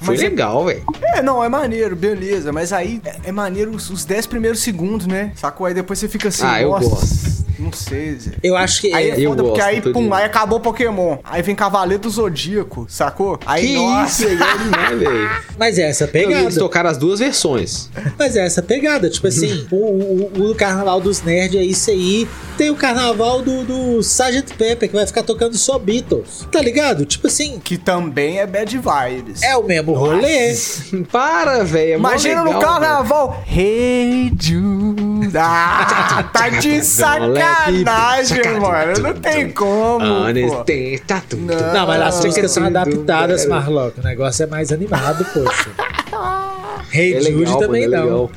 [0.00, 0.82] Foi é- legal, velho.
[1.02, 2.52] É, não, é maneiro, beleza.
[2.52, 5.32] Mas aí é, é maneiro os, os 10 primeiros segundos, né?
[5.34, 5.66] Sacou?
[5.66, 7.41] Aí depois você fica assim, Ah, eu gosto.
[7.62, 8.32] Não sei, Zé.
[8.42, 8.92] Eu acho que.
[8.92, 11.18] Aí é Eu foda, porque gosto, aí, pum, aí acabou o Pokémon.
[11.22, 13.38] Aí vem Cavaleiro do Zodíaco, sacou?
[13.46, 14.22] Aí, Que nossa.
[14.24, 15.30] isso, legal demais, velho.
[15.58, 16.58] Mas é essa Eu vi eles pegada.
[16.58, 17.88] tocaram as duas versões.
[18.18, 19.08] Mas é essa pegada.
[19.08, 22.26] Tipo assim, o, o, o carnaval dos nerds é isso aí.
[22.58, 24.54] Tem o carnaval do, do Sgt.
[24.58, 26.46] Pepper, que vai ficar tocando só Beatles.
[26.50, 27.04] Tá ligado?
[27.06, 29.42] Tipo assim, Que também é bad vibes.
[29.42, 30.54] é o mesmo rolê.
[31.10, 31.92] Para, velho.
[31.92, 33.42] É Imagina legal, no carnaval.
[33.46, 35.11] Hey Jude.
[35.34, 39.00] Ah, tá de sacanagem, mano.
[39.00, 40.04] Não tem como.
[40.26, 40.26] pô.
[41.36, 41.72] Não.
[41.72, 43.46] Não, mas as Ah, músicas são adaptadas.
[43.46, 44.00] Marlock.
[44.00, 45.70] O negócio é mais animado, poxa.
[46.94, 48.30] Hey É Jude também é não.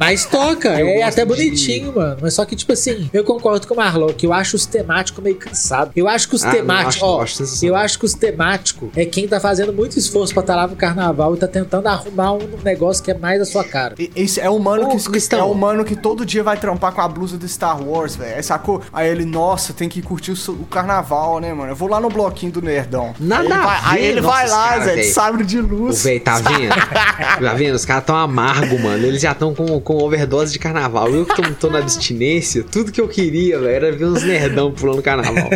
[0.00, 2.16] Mas toca, é até de- bonitinho, mano.
[2.22, 4.24] Mas só que, tipo assim, eu concordo com o Marlock.
[4.24, 5.92] Eu acho os temáticos meio cansados.
[5.94, 9.28] Eu acho que os Ah, temáticos, ó, acho eu acho que os temáticos é quem
[9.28, 13.04] tá fazendo muito esforço pra estar lá no carnaval e tá tentando arrumar um negócio
[13.04, 13.94] que é mais a sua cara.
[13.98, 15.38] E- Esse é o mano Ô, que Cristão.
[15.40, 18.36] é o mano que todo dia vai trampar com a blusa do Star Wars, velho.
[18.36, 18.80] Aí sacou?
[18.92, 21.72] Aí ele, nossa, tem que curtir o, o carnaval, né, mano?
[21.72, 23.14] Eu vou lá no bloquinho do Nerdão.
[23.20, 25.12] Nada aí ele vai, aí ele vai lá, Zé, de velho.
[25.14, 26.02] sabre de luz.
[26.04, 26.74] velho, tá vendo?
[27.44, 27.74] tá vendo?
[27.74, 29.04] Os caras tão amargos, mano.
[29.06, 31.08] Eles já estão com, com overdose de carnaval.
[31.10, 34.72] Eu que tô, tô na abstinência, tudo que eu queria, velho, era ver uns nerdão
[34.72, 35.48] pulando carnaval.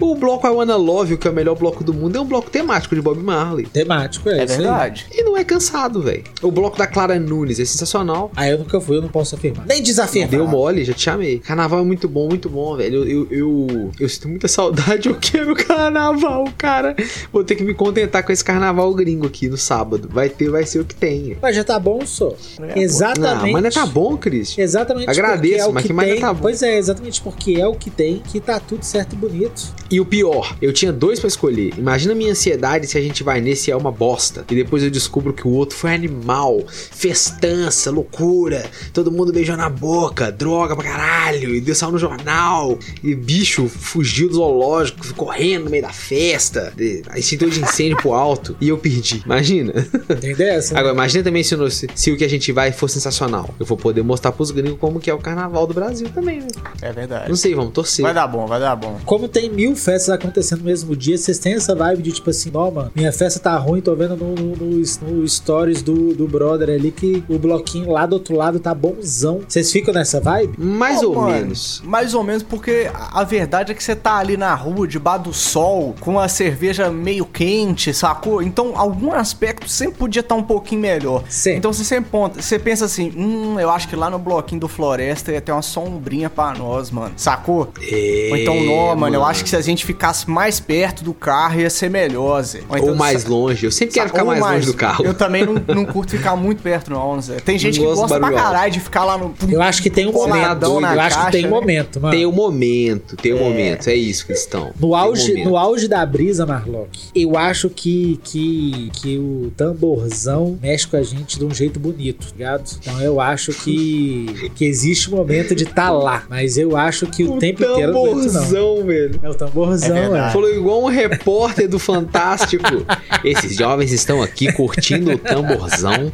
[0.00, 2.24] o bloco I Wanna Love You, que é o melhor bloco do mundo, é um
[2.24, 3.66] bloco temático de Bob Marley.
[3.66, 4.58] Temático, é, É isso aí.
[4.60, 5.06] verdade.
[5.12, 6.24] E não é cansado, velho.
[6.42, 8.30] O bloco da Clara Nunes é sensacional.
[8.36, 9.66] Aí eu nunca fui, eu não posso afirmar.
[9.66, 10.30] Nem desafirmar.
[10.30, 11.38] Deu mole, já te chamei.
[11.38, 13.04] Carnaval é muito bom, muito bom, velho.
[13.04, 16.94] Eu, eu, eu, eu sinto muita saudade, eu quero carnaval, cara.
[17.32, 20.08] Vou ter que me contentar com esse carnaval gringo aqui no sábado.
[20.12, 21.36] Vai ter, vai ser o que tem.
[21.40, 22.34] Mas já tá bom, só.
[22.60, 23.44] É, Exatamente.
[23.46, 24.62] Não, mas não tá bom, Christian.
[24.62, 26.20] Exatamente Agradeço, porque é o mas que que mais tem.
[26.20, 26.40] tá bom.
[26.42, 29.62] Pois é, exatamente porque é o que tem que tá tudo certo e bonito.
[29.90, 31.72] E o pior, eu tinha dois pra escolher.
[31.78, 34.44] Imagina a minha ansiedade se a gente vai nesse e é uma bosta.
[34.50, 39.68] E depois eu descubro que o outro foi animal, festança, loucura, todo mundo beijou na
[39.68, 45.64] boca, droga pra caralho, e deu saiu no jornal, e bicho fugiu do zoológico, correndo
[45.64, 49.22] no meio da festa, de- extintor de incêndio pro alto, e eu perdi.
[49.24, 49.72] Imagina.
[50.10, 50.48] Entendeu?
[50.48, 50.78] Essa?
[50.78, 51.56] Agora, imagina também se,
[51.94, 53.54] se o que a gente vai for sensacional.
[53.58, 56.48] Eu vou poder mostrar pros gringos como que é o carnaval do Brasil também, né?
[56.82, 57.28] É verdade.
[57.28, 58.02] Não sei, vamos torcer.
[58.02, 58.98] Vai dar bom, vai dar bom.
[59.04, 62.50] Como tem mil festas acontecendo no mesmo dia, vocês têm essa vibe de tipo assim,
[62.54, 64.76] ó, mano, minha festa tá ruim, tô vendo no, no, no-
[65.20, 69.40] no stories do, do brother ali que o bloquinho lá do outro lado tá bonzão.
[69.48, 70.54] Vocês ficam nessa vibe?
[70.58, 71.82] Mais Ô, ou mano, menos.
[71.84, 75.32] Mais ou menos, porque a verdade é que você tá ali na rua, debaixo do
[75.32, 78.42] sol, com a cerveja meio quente, sacou?
[78.42, 81.24] Então, algum aspecto sempre podia estar um pouquinho melhor.
[81.28, 81.58] Sempre.
[81.58, 84.68] Então, você sempre ponta, você pensa assim, hum, eu acho que lá no bloquinho do
[84.68, 87.68] Floresta ia ter uma sombrinha pra nós, mano, sacou?
[87.80, 91.12] É, Ou então, não, mano, eu acho que se a gente ficasse mais perto do
[91.14, 92.60] carro ia ser melhor, Zé.
[92.68, 93.66] Ou, então, mais sa- longe.
[93.66, 95.04] Eu sempre quero Sa- ficar ou mais, longe do carro.
[95.04, 97.36] Eu também não, não curto ficar muito perto, não, Zé.
[97.36, 99.34] Tem gente que gosto gosta pra caralho de ficar lá no.
[99.48, 100.64] Eu acho que tem um momento.
[100.66, 101.50] Eu acho que caixa, tem um né?
[101.50, 102.14] momento, mano.
[102.16, 103.88] Tem o momento, tem o momento.
[103.88, 104.72] É isso, Cristão.
[104.78, 105.48] No auge, momento.
[105.50, 111.02] no auge da brisa, Marlock, eu acho que, que, que o tamborzão mexe com a
[111.02, 112.70] gente de um jeito bonito, ligado?
[112.80, 117.24] Então eu acho que, que existe um momento de estar lá, mas eu acho que
[117.24, 118.32] o, tempo inteiro aguento, não.
[118.32, 119.20] tamborzão, velho.
[119.22, 120.30] É o tamborzão, É é.
[120.30, 122.64] Falou igual um repórter do Fantástico.
[123.24, 126.12] Esses jovens estão aqui curtindo o tamborzão.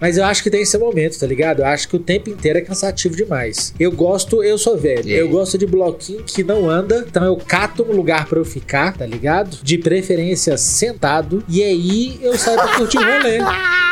[0.00, 1.60] Mas eu acho que tem esse momento, tá ligado?
[1.60, 3.74] Eu acho que o tempo inteiro é cansativo demais.
[3.78, 5.20] Eu gosto, eu sou velho, É.
[5.20, 8.96] eu gosto de bloquinho que não anda, então eu cato um lugar pra eu ficar,
[8.96, 9.58] tá ligado?
[9.62, 13.38] De preferência sentado, e aí eu saio pra curtir o rolê.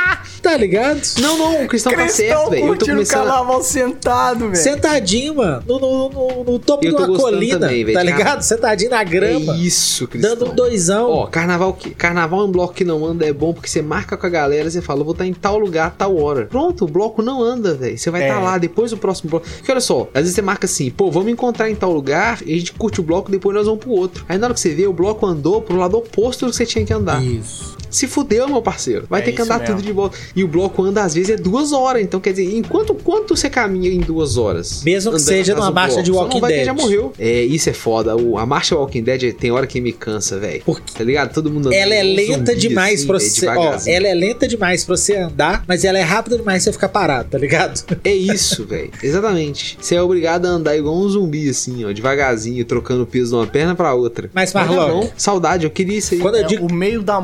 [0.45, 1.01] Tá ligado?
[1.21, 2.67] Não, não, o Cristão tá Cristão certo, velho.
[2.67, 3.21] Eu tô o começando.
[3.21, 4.57] a- carnaval sentado, velho.
[4.57, 8.05] Sentadinho, mano, no, no, no- no topo Eu de tô uma colina, também, velho, tá
[8.05, 8.17] cara.
[8.17, 8.43] ligado?
[8.43, 10.35] Sentadinho na grama, É isso, Cristão.
[10.37, 11.11] dando um doisão.
[11.11, 14.17] Ó, carnaval, que- carnaval é um bloco que não anda é bom porque você marca
[14.17, 16.47] com a galera, você fala, eu vou estar em tal lugar, tal hora.
[16.47, 17.97] Pronto, o bloco não anda, velho.
[17.97, 18.29] Você vai É.
[18.29, 19.47] estar lá depois do próximo bloco.
[19.49, 22.53] Porque olha só, às vezes você marca assim, pô, vamos encontrar em tal lugar e
[22.55, 24.25] a gente curte o bloco, depois nós vamos pro outro.
[24.29, 26.67] Aí na hora que você vê, o bloco andou pro lado oposto do que você
[26.67, 27.23] tinha que andar.
[27.23, 27.77] Isso.
[27.95, 29.07] Se fudeu, meu parceiro.
[29.09, 29.77] Vai É ter que andar mesmo.
[29.77, 30.17] tudo de volta.
[30.35, 32.03] E o bloco anda, às vezes, é duas horas.
[32.03, 34.83] Então, quer dizer, enquanto quanto você caminha em duas horas?
[34.85, 36.05] Mesmo que seja numa marcha bloco?
[36.05, 36.65] de Walking não Dead.
[36.67, 37.13] já morreu.
[37.19, 38.17] É, isso é foda.
[38.17, 40.63] O- a marcha Walking Dead tem hora que me cansa, velho.
[40.65, 40.93] Por quê?
[40.99, 41.33] Tá ligado?
[41.33, 43.47] Todo mundo Ela é lenta zumbi, demais assim, pra velho, você.
[43.49, 46.73] Ó, ela é lenta demais pra você andar, mas ela é rápida demais pra você
[46.73, 47.83] ficar parado, tá ligado?
[48.05, 48.91] É isso, velho.
[49.03, 49.79] Exatamente.
[49.81, 53.47] Você é obrigado a andar igual um zumbi, assim, ó, devagarzinho, trocando peso de uma
[53.47, 54.31] perna pra outra.
[54.35, 55.11] Mas, Marlon, bom.
[55.17, 56.21] Saudade, eu queria isso aí.
[56.21, 56.67] quando eu É, digo.
[56.67, 57.21] o meio da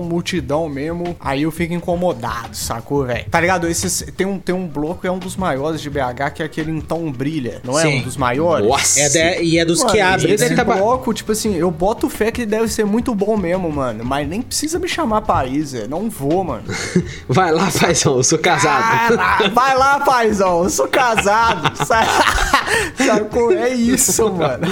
[0.00, 3.24] multidão, multidão mesmo, aí eu fico incomodado, sacou, velho?
[3.30, 3.68] Tá ligado?
[3.68, 6.70] Esses, tem, um, tem um bloco, é um dos maiores de BH, que é aquele
[6.70, 7.82] Então Brilha, não é?
[7.82, 7.98] Sim.
[8.00, 8.66] Um dos maiores?
[8.68, 9.00] Nossa.
[9.00, 10.32] É de- e é dos Mano, que abrem.
[10.34, 13.70] Esse Ele tá bloco, tipo assim, eu boto fé que deve ser muito bom mesmo,
[13.70, 14.04] mano.
[14.04, 15.86] Mas nem precisa me chamar ir, Zé.
[15.88, 16.64] Não vou, mano.
[17.28, 19.16] Vai lá, paizão, eu sou casado.
[19.18, 20.62] Ah, vai lá, paizão.
[20.64, 21.76] Eu sou casado.
[21.84, 22.04] Sa-
[23.04, 23.52] Sacou?
[23.52, 24.66] É isso, mano.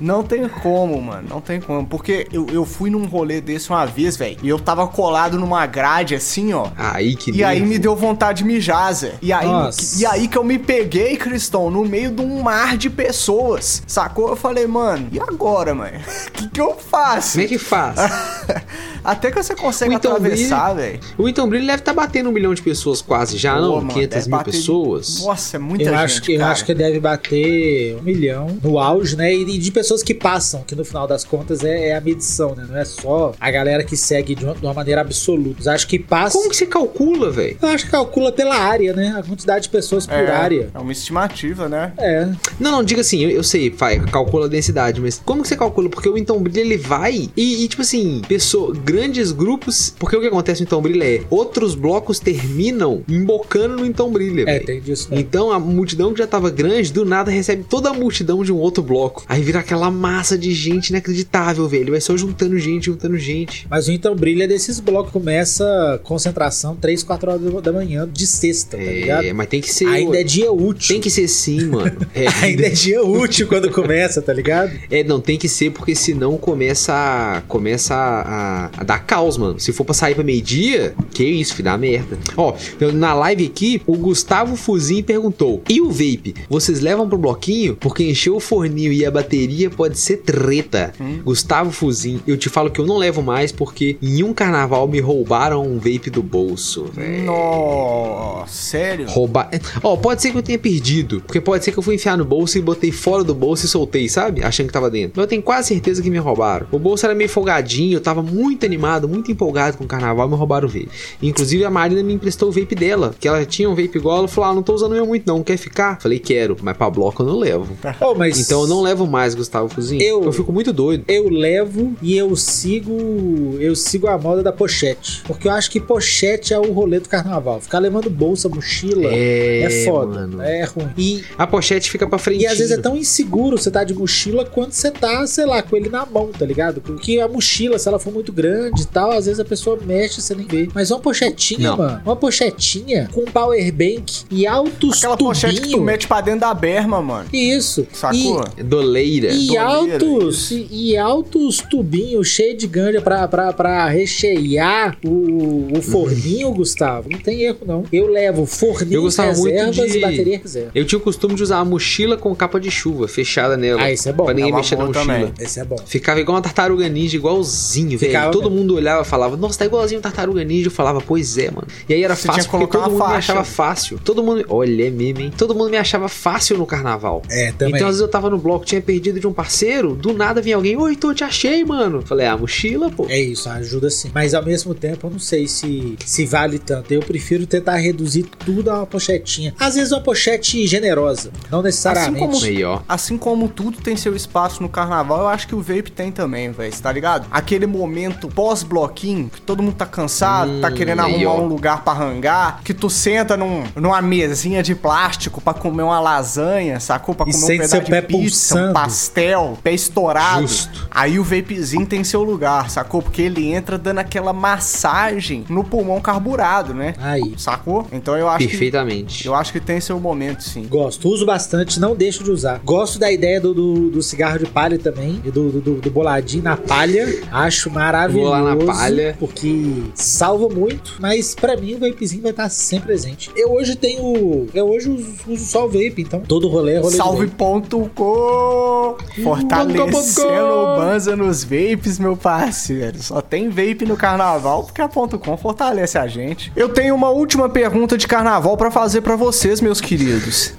[0.00, 1.26] Não tem como, mano.
[1.28, 1.86] Não tem como.
[1.86, 4.36] Porque eu, eu fui num rolê desse uma vez, velho.
[4.42, 6.68] E eu tava colado numa grade assim, ó.
[6.76, 7.72] Aí que E aí nervo.
[7.72, 9.14] me deu vontade de mijar, Zé.
[9.22, 10.00] E aí, Nossa.
[10.00, 13.82] e aí que eu me peguei, Cristão, no meio de um mar de pessoas.
[13.86, 14.28] Sacou?
[14.30, 15.94] Eu falei, mano, e agora, mano?
[16.34, 17.32] O que, que eu faço?
[17.32, 17.96] Como é que faz?
[19.04, 20.98] Até que você consegue O Então atravessar, velho.
[21.18, 23.76] o Então Brilho deve estar batendo um milhão de pessoas quase já, Pô, não?
[23.76, 25.20] mano, 500 deve mil bater de- pessoas.
[25.24, 25.96] Nossa, é muita Eu, gente.
[26.04, 29.32] acho que, eu acho que deve bater um milhão no auge, né?
[29.34, 32.66] E de pessoas que passam, que no final das contas é, é a medição, né?
[32.68, 35.62] Não é só a galera que segue de uma, de uma maneira absoluta.
[35.64, 36.36] Eu acho que passa.
[36.36, 37.56] Como que você calcula, velho?
[37.60, 39.14] Eu acho que calcula pela área, né?
[39.18, 40.70] A quantidade de pessoas por é, área.
[40.74, 41.92] É uma estimativa, né?
[41.98, 42.26] É.
[42.58, 45.56] Não, não, diga assim, eu, eu sei, vai, calcula a densidade, mas como que você
[45.56, 45.88] calcula?
[45.88, 50.20] Porque o Então Brilho, ele vai e, e, tipo assim, pessoa, grandes grupos, porque o
[50.20, 54.66] que acontece no Então Brilho é, outros blocos terminam embocando no Então Brilho, É, velho.
[54.66, 55.20] tem disso, né?
[55.20, 58.56] Então a multidão que já tava grande, do nada recebe toda a multidão de um
[58.58, 59.24] outro bloco.
[59.28, 61.90] Aí vira aquela massa de gente inacreditável, velho.
[61.92, 63.66] Vai só juntando gente, juntando gente.
[63.70, 65.12] Mas o Então Brilha é desses blocos.
[65.12, 69.24] Começa concentração 3, 4 horas da- da manhã de sexta, tá ligado?
[69.24, 69.86] É, mas tem que ser.
[69.86, 70.88] Ainda é dia útil.
[70.88, 71.94] Tem que ser sim, mano.
[72.14, 74.70] É, Ainda é dia útil quando começa, tá ligado?
[74.90, 77.40] É, não, tem que ser, porque senão começa a.
[77.48, 79.58] Começa a, a dar caos, mano.
[79.58, 82.16] Se for pra sair pra meio-dia, que isso, filho, dá merda.
[82.36, 82.54] Ó,
[82.94, 86.34] na live aqui, o Gustavo Fuzin perguntou: E o vape?
[86.48, 87.76] Vocês levam pro bloquinho?
[87.76, 90.92] Porque encher o forninho e a bateria pode ser treta.
[91.24, 95.00] Gustavo Fuzin, eu te falo que eu não levo mais porque em um carnaval me
[95.00, 96.86] roubaram um vape do bolso.
[97.24, 99.06] Nossa, sério?
[99.08, 99.50] Roubar.
[99.82, 101.20] Ó, pode ser que eu tenha perdido.
[101.26, 103.68] Porque pode ser que eu fui enfiar no bolso e botei fora do bolso e
[103.68, 104.42] soltei, sabe?
[104.42, 105.12] Achando que tava dentro.
[105.16, 106.66] Mas eu tenho quase certeza que me roubaram.
[106.70, 110.36] O bolso era meio folgadinho, eu tava muito animado, muito empolgado com o carnaval, me
[110.36, 110.88] roubaram o vape.
[111.22, 114.28] Inclusive a Marina me emprestou o vape dela, que ela tinha um vape igual, ela
[114.28, 116.00] falou: ah, não tô usando eu muito não, quer ficar?
[116.00, 117.74] Falei, quero, mas pra bloco eu não levo.
[118.00, 119.53] Oh, mas Então eu não levo mais, Gustavo
[120.00, 121.04] Eu- eu fico muito doido.
[121.08, 125.22] eu levo e eu sigo eu sigo a moda da pochete.
[125.26, 127.60] Porque eu acho que pochete é o rolê do carnaval.
[127.60, 130.20] Ficar levando bolsa, mochila é, É, foda.
[130.20, 130.42] mano.
[130.42, 130.88] É ruim.
[130.96, 132.42] E, A pochete fica pra frente.
[132.42, 135.62] e às vezes é tão inseguro você tá de mochila quanto você tá, sei lá,
[135.62, 136.80] com ele na mão, tá ligado?
[136.80, 140.20] Porque a mochila, se ela for muito grande e tal, às vezes a pessoa mexe
[140.20, 140.68] e você nem vê.
[140.74, 141.76] Mas uma pochetinha, Não.
[141.76, 146.40] mano, uma pochetinha com power bank e altos Aquela pochete que tu mete pra dentro
[146.40, 147.28] da berma, mano.
[147.32, 147.86] Isso.
[147.92, 148.44] Sacou?
[148.64, 149.32] Doleira.
[149.32, 154.96] E, e doleira, altos e, e altos tubinhos cheios de ganja pra, pra, pra rechear
[155.04, 157.08] o, o forninho, Gustavo.
[157.10, 157.84] Não tem erro, não.
[157.92, 160.70] Eu levo forninho Eu gostava muito reservas de- e bateria reserva.
[160.74, 163.82] Eu tinha o costume de usar a mochila com capa de chuva, fechada nela.
[163.82, 164.24] Ah, isso é bom.
[164.24, 165.04] Pra ninguém É mexer na mochila.
[165.04, 165.32] também.
[165.40, 165.76] Esse é bom.
[165.84, 168.12] Ficava igual uma tartaruga ninja, igualzinho, velho.
[168.12, 168.56] Ficava Todo mesmo.
[168.58, 170.68] mundo olhava e falava, nossa, tá igualzinho tartaruga ninja.
[170.68, 171.66] Eu falava, pois é, mano.
[171.88, 173.32] E aí era Você fácil porque todo mundo uma me faixa.
[173.32, 173.98] achava fácil.
[174.04, 174.44] Todo mundo.
[174.48, 175.32] Olha, é meme, hein?
[175.36, 177.22] Todo mundo me achava fácil no carnaval.
[177.30, 177.74] É, também.
[177.74, 180.56] Então, às vezes eu tava no bloco, tinha perdido de um parceiro, do nada vinha
[180.56, 182.02] alguém, oi, tô, te achei, mano.
[182.02, 183.06] Falei, ah, mochila, pô.
[183.08, 184.10] É isso, ajuda sim.
[184.14, 186.92] Mas ao mesmo tempo, eu não sei se, se vale tanto.
[186.92, 189.54] Eu prefiro tentar reduzir tudo a uma pochetinha.
[189.58, 192.24] Às vezes uma pochete generosa, não necessariamente.
[192.24, 192.80] Assim como- ó.
[192.88, 196.50] Assim como tudo tem seu espaço no carnaval, eu acho que o vape tem também,
[196.52, 197.26] velho, tá ligado?
[197.30, 201.82] Aquele momento pós-bloquinho, que todo mundo tá cansado, tá Hum, querendo aí, arrumar um lugar
[201.84, 207.14] pra rangar, que tu senta num, numa mesinha de plástico pra comer uma lasanha, sacou?
[207.14, 208.70] Pra E comer um sente pedaço de pizza, pulsando.
[208.70, 209.23] um pastel,
[209.62, 210.42] pé estourado.
[210.42, 210.88] Justo.
[210.90, 213.02] Aí o vapezinho tem seu lugar, sacou?
[213.02, 216.94] Porque ele entra dando aquela massagem no pulmão carburado, né?
[216.98, 217.34] Aí.
[217.36, 217.86] Sacou?
[217.92, 219.26] Então eu acho que Perfeitamente.
[219.26, 220.66] eu acho que tem seu momento, sim.
[220.68, 222.60] Gosto, uso bastante, não deixo de usar.
[222.64, 226.44] Gosto da ideia do, do, do cigarro de palha também, e do, do, do boladinho
[226.44, 227.06] na palha.
[227.30, 228.30] Acho maravilhoso.
[228.30, 229.16] Lá na palha.
[229.18, 233.30] Porque salva muito, mas pra mim o vapezinho vai estar sempre presente.
[233.36, 234.46] Eu hoje tenho.
[234.54, 238.96] Eu hoje uso, uso só o vape, então todo rolê é rolê Salve ponto com.
[239.22, 243.02] Fortalecendo o Banza nos vapes, meu parceiro.
[243.02, 246.52] Só tem vape no carnaval porque a ponto .com fortalece a gente.
[246.56, 250.54] Eu tenho uma última pergunta de carnaval para fazer para vocês, meus queridos.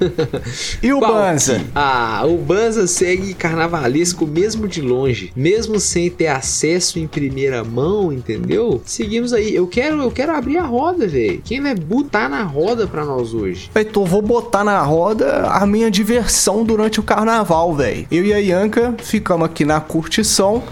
[0.81, 1.59] E o Qual Banza?
[1.59, 7.63] que- Ah, o Banza segue carnavalesco mesmo de longe, mesmo sem ter acesso em primeira
[7.63, 8.81] mão, entendeu?
[8.85, 9.53] Seguimos aí.
[9.55, 11.41] Eu quero, eu quero abrir a roda, velho.
[11.43, 13.69] Quem vai botar na roda pra nós hoje?
[13.75, 18.07] Então, vou botar na roda a minha diversão durante o carnaval, velho.
[18.11, 20.63] Eu e a Yanka ficamos aqui na curtição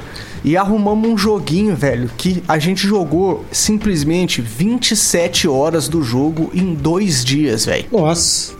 [0.44, 6.74] e arrumamos um joguinho, velho, que a gente jogou simplesmente 27 horas do jogo em
[6.76, 7.86] dois dias, velho.
[7.92, 8.54] Nossa.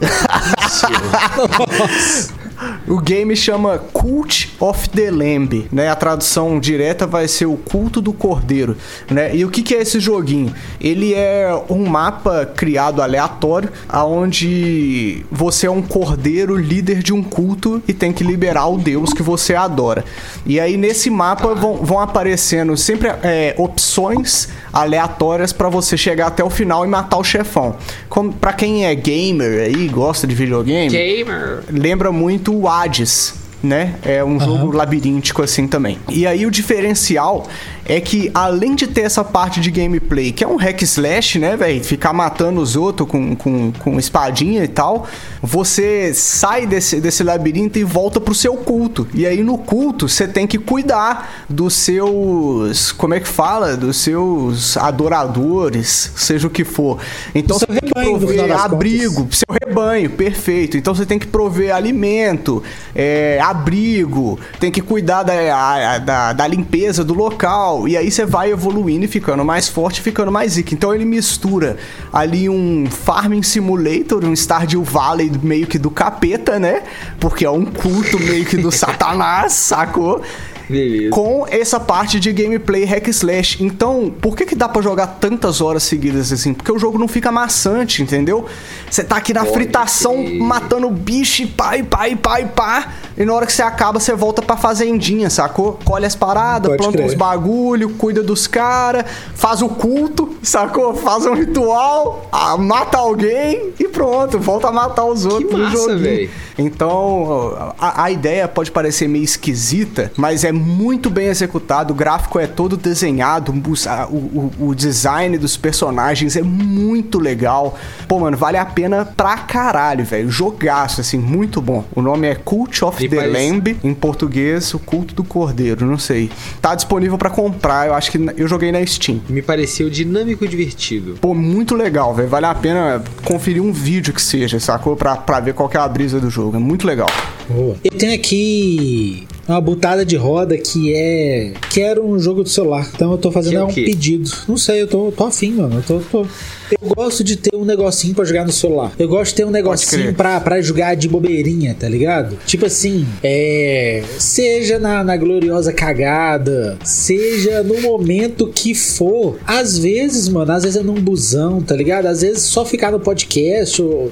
[1.58, 2.43] Nossa.
[2.86, 5.88] O game chama Cult of the Lamb, né?
[5.88, 8.76] A tradução direta vai ser o culto do cordeiro,
[9.10, 9.34] né?
[9.34, 10.52] E o que, que é esse joguinho?
[10.80, 17.82] Ele é um mapa criado aleatório, aonde você é um cordeiro líder de um culto
[17.86, 20.04] e tem que liberar o deus que você adora.
[20.46, 26.42] E aí nesse mapa vão, vão aparecendo sempre é, opções aleatórias para você chegar até
[26.42, 27.76] o final e matar o chefão.
[28.08, 31.62] Como para quem é gamer aí, gosta de videogame, Gamer.
[31.70, 33.94] lembra muito o Hades, né?
[34.02, 35.98] É um jogo labiríntico assim também.
[36.08, 37.46] E aí o diferencial
[37.86, 41.56] é que além de ter essa parte de gameplay, que é um hack slash, né,
[41.56, 41.84] velho?
[41.84, 45.06] Ficar matando os outros com, com, com espadinha e tal,
[45.42, 49.06] você sai desse, desse labirinto e volta pro seu culto.
[49.12, 52.92] E aí no culto você tem que cuidar dos seus.
[52.92, 53.76] Como é que fala?
[53.76, 56.98] Dos seus adoradores, seja o que for.
[57.34, 60.76] Então você tem que prover abrigo, seu rebanho, perfeito.
[60.76, 62.62] Então você tem que prover alimento,
[62.94, 67.73] é, abrigo, tem que cuidar da, da, da limpeza do local.
[67.88, 70.74] E aí você vai evoluindo e ficando mais forte, ficando mais zica.
[70.74, 71.76] Então ele mistura
[72.12, 76.82] ali um Farming Simulator, um Stardew Valley meio que do capeta, né?
[77.18, 80.22] Porque é um culto meio que do Satanás, sacou?
[80.68, 81.10] Beleza.
[81.10, 83.62] com essa parte de gameplay hack slash.
[83.62, 86.54] Então, por que que dá pra jogar tantas horas seguidas assim?
[86.54, 88.46] Porque o jogo não fica maçante, entendeu?
[88.90, 90.40] Você tá aqui na Pode fritação crer.
[90.40, 92.92] matando bicho e pá, e pá, e pá, e pá.
[93.16, 95.78] E na hora que você acaba, você volta pra fazendinha, sacou?
[95.84, 97.06] Colhe as paradas, Pode planta crer.
[97.06, 99.04] uns bagulho, cuida dos caras,
[99.34, 100.94] faz o culto, sacou?
[100.94, 105.76] Faz um ritual, ah, mata alguém e pronto, volta a matar os outros no massa,
[105.76, 105.98] joguinho.
[106.00, 106.30] véi.
[106.56, 111.92] Então, a, a ideia pode parecer meio esquisita, mas é muito bem executado.
[111.92, 117.78] O gráfico é todo desenhado, o, o- o design dos personagens é muito legal.
[118.08, 120.30] Pô, mano, vale a pena pra caralho, velho.
[120.30, 121.84] Jogaço, assim, muito bom.
[121.94, 125.84] O nome é Cult of Me the parece- Lamb, em português, o culto do cordeiro,
[125.86, 126.30] não sei.
[126.60, 129.20] Tá disponível pra comprar, eu acho que eu joguei na Steam.
[129.28, 131.14] Me pareceu dinâmico e divertido.
[131.20, 132.28] Pô, muito legal, velho.
[132.28, 134.96] Vale a pena conferir um vídeo que seja, sacou?
[134.96, 136.56] Pra, pra ver qual que é a brisa do jogo.
[136.56, 137.10] É muito legal.
[137.48, 137.76] Boa.
[137.84, 141.52] Eu tenho aqui uma butada de roda que é.
[141.72, 142.88] Quero um jogo do celular.
[142.94, 144.30] Então eu tô fazendo é é um pedido.
[144.48, 145.76] Não sei, eu tô, tô afim, mano.
[145.76, 146.26] Eu, tô, tô-
[146.70, 148.92] eu gosto de ter um negocinho pra jogar no celular.
[148.98, 152.38] Eu gosto de ter um negocinho pra jogar de bobeirinha, tá ligado?
[152.46, 154.02] Tipo assim, é.
[154.18, 159.38] Seja na, na gloriosa cagada, seja no momento que for.
[159.46, 162.06] Às vezes, mano, às vezes é num busão, tá ligado?
[162.06, 164.10] Às vezes só ficar no podcast ou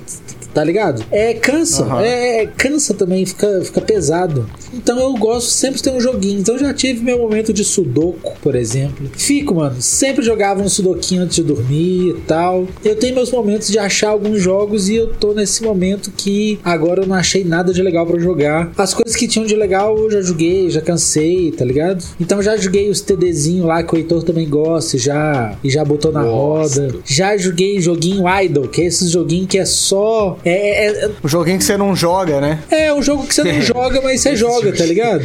[0.53, 1.05] tá ligado?
[1.11, 1.83] É, cansa.
[1.85, 2.03] Aham.
[2.03, 4.49] É, cansa também, fica, fica pesado.
[4.75, 6.41] Então eu gosto sempre de ter um joguinho.
[6.41, 9.11] Então eu já tive meu momento de sudoku, por exemplo.
[9.13, 12.67] Fico, mano, sempre jogava um sudoquinho antes de dormir e tal.
[12.85, 17.03] Eu tenho meus momentos de achar alguns jogos e eu tô nesse momento que agora
[17.03, 18.73] eu não achei nada de legal pra jogar.
[18.77, 22.03] As coisas que tinham de legal eu já joguei, já cansei, tá ligado?
[22.21, 26.13] Então já joguei os TDzinho lá que o Heitor também gosta, já e já botou
[26.13, 26.81] na Gosto.
[26.81, 26.95] roda.
[27.05, 31.29] Já joguei joguinho Idle, que é esse joguinho que é só é, é, é, O
[31.29, 32.59] joguinho que você não joga, né?
[32.71, 35.25] é um jogo que você não joga, mas você joga, tá ligado?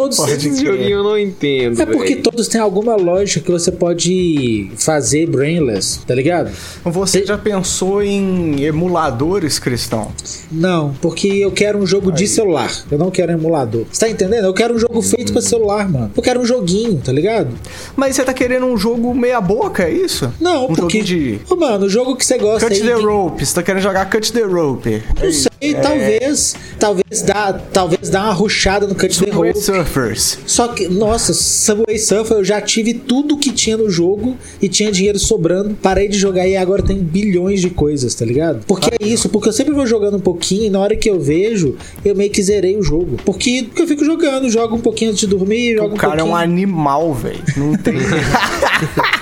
[0.00, 0.16] Todos.
[0.16, 0.72] Pode Esse crer.
[0.72, 1.80] joguinho eu não entendo.
[1.80, 2.22] É porque véi.
[2.22, 6.50] todos têm alguma lógica que você pode fazer brainless, tá ligado?
[6.84, 10.10] Você já pensou em emuladores, Cristão?
[10.50, 12.70] Não, porque eu quero um jogo de celular.
[12.90, 13.84] Eu não quero um emulador.
[13.90, 14.44] Você tá entendendo?
[14.46, 16.10] Eu quero um jogo feito pra celular, mano.
[16.16, 17.48] Eu quero um joguinho, tá ligado?
[17.96, 20.32] Mas você tá querendo um jogo meia boca, é isso?
[20.40, 21.02] Não, um porque.
[21.02, 22.88] de Ô, mano, o jogo que você gosta Cut aí.
[22.88, 23.44] the que- Rope.
[23.46, 25.02] Você tá querendo jogar Cut the Rope.
[25.22, 25.49] Não sei,
[25.82, 26.54] talvez.
[26.78, 29.58] Talvez dá, talvez dá uma ruchada no Cut the Rope.
[29.58, 30.38] Surfers.
[30.46, 34.90] Só que, nossa, Subway Surfer eu já tive tudo que tinha no jogo e tinha
[34.90, 35.76] dinheiro sobrando.
[35.80, 38.64] Parei de jogar e agora tem bilhões de coisas, tá ligado?
[38.66, 41.20] Porque é isso, porque eu sempre vou jogando um pouquinho e na hora que eu
[41.20, 43.18] vejo, eu meio que zerei o jogo.
[43.24, 46.20] Porque, porque eu fico jogando, jogo um pouquinho antes de dormir, jogo O um cara
[46.20, 47.42] é um animal, velho.
[47.56, 47.94] Não tem.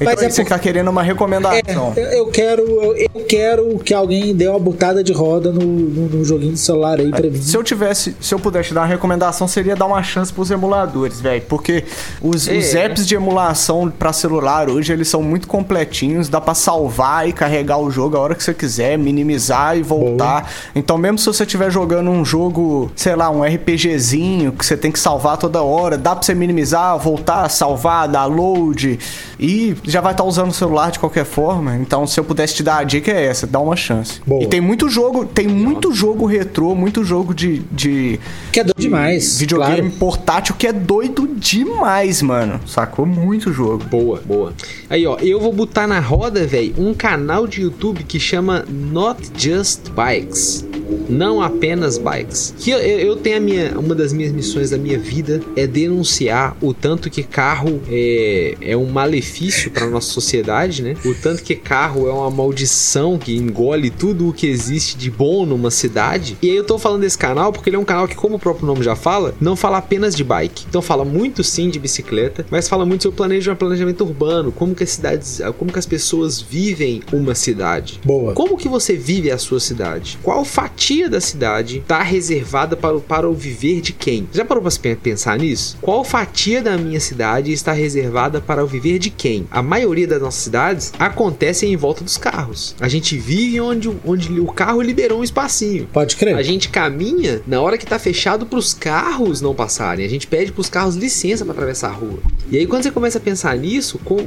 [0.00, 1.92] Então é você por- tá querendo uma recomendação.
[1.96, 6.08] É, eu, quero, eu, eu quero que alguém dê uma botada de roda no, no,
[6.08, 7.40] no joguinho de celular aí pra mim.
[7.40, 11.20] Se eu tivesse, se eu pudesse dar uma recomendação, seria dar uma chance pros emuladores,
[11.20, 11.42] velho.
[11.48, 11.84] Porque
[12.20, 12.56] os, É.
[12.56, 16.28] os apps de emulação pra celular hoje, eles são muito completinhos.
[16.28, 20.50] Dá pra salvar e carregar o jogo a hora que você quiser, minimizar e voltar.
[20.74, 24.90] Então, mesmo se você estiver jogando um jogo, sei lá, um RPGzinho, que você tem
[24.90, 28.98] que salvar toda hora, dá pra você minimizar, voltar, salvar, dar load.
[29.38, 31.76] E já vai estar usando o celular de qualquer forma.
[31.76, 34.20] Então, se eu pudesse te dar a dica, é essa: dá uma chance.
[34.26, 34.42] Boa.
[34.42, 38.18] E tem muito jogo, tem muito jogo retrô, muito jogo de, de
[38.52, 39.38] Que é doido demais.
[39.38, 39.96] videogame claro.
[39.98, 42.60] portátil que é doido demais, mano.
[42.66, 43.84] Sacou muito jogo.
[43.84, 44.52] Boa, boa.
[44.88, 49.30] Aí, ó, eu vou botar na roda, velho, um canal de YouTube que chama Not
[49.36, 50.64] Just Bikes.
[51.08, 52.54] Não apenas bikes.
[52.58, 53.78] Que eu, eu eu tenho a minha.
[53.78, 58.76] Uma das minhas missões da minha vida é denunciar o tanto que carro é, é
[58.76, 60.94] um malefício para nossa sociedade, né?
[61.04, 65.44] O tanto que carro é uma maldição que engole tudo o que existe de bom
[65.44, 66.36] numa cidade.
[66.40, 68.38] E aí eu tô falando desse canal porque ele é um canal que, como o
[68.38, 70.64] próprio nome já fala, não fala apenas de bike.
[70.68, 74.84] Então fala muito sim de bicicleta, mas fala muito sobre planejamento, planejamento urbano, como que
[74.84, 78.00] as cidades, como que as pessoas vivem uma cidade.
[78.04, 78.32] Boa.
[78.32, 80.18] Como que você vive a sua cidade?
[80.22, 84.28] Qual fatia da cidade está reservada para, o- para o viver de quem?
[84.32, 85.76] Já parou para pe- pensar nisso?
[85.80, 89.46] Qual fatia da minha cidade está reservada para o viver de quem?
[89.50, 92.74] A maioria das nossas cidades acontecem em volta dos carros.
[92.80, 95.88] A gente vive onde, o- onde o carro liberou um espacinho.
[95.92, 96.36] Pode crer.
[96.36, 100.04] A gente caminha na hora que tá fechado pros carros não passarem.
[100.04, 102.18] A gente pede pros carros licença para atravessar a rua.
[102.50, 104.18] E aí quando você começa a pensar nisso, com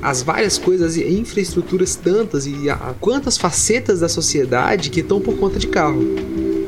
[0.00, 5.36] as várias coisas e infraestruturas tantas e a, quantas facetas da sociedade que estão por
[5.36, 6.00] conta de carro.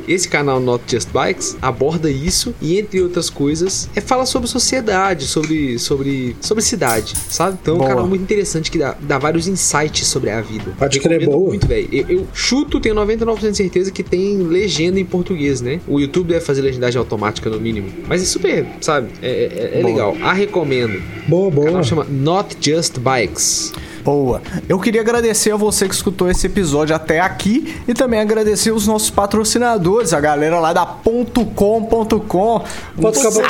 [0.07, 5.25] Esse canal Not Just Bikes aborda isso e entre outras coisas é fala sobre sociedade,
[5.25, 7.57] sobre sobre sobre cidade, sabe?
[7.61, 7.89] Então é um Boa.
[7.89, 10.73] canal muito interessante que dá, dá vários insights sobre a vida.
[10.77, 11.49] Pode crer, boa.
[11.49, 11.87] muito, velho.
[11.91, 15.79] Eu, eu chuto, tenho 99% de certeza que tem legenda em português, né?
[15.87, 17.89] O YouTube deve fazer legendagem automática no mínimo.
[18.07, 19.09] Mas é super, sabe?
[19.21, 19.85] É, é- é Boa.
[19.93, 20.17] legal.
[20.21, 21.01] A recomendo.
[21.27, 21.65] Boa, O boa.
[21.67, 23.71] canal chama Not Just Bikes.
[24.03, 24.41] Boa.
[24.67, 28.85] Eu queria agradecer a você que escutou esse episódio até aqui e também agradecer os
[28.85, 32.63] nossos patrocinadores, a galera lá da .com.com.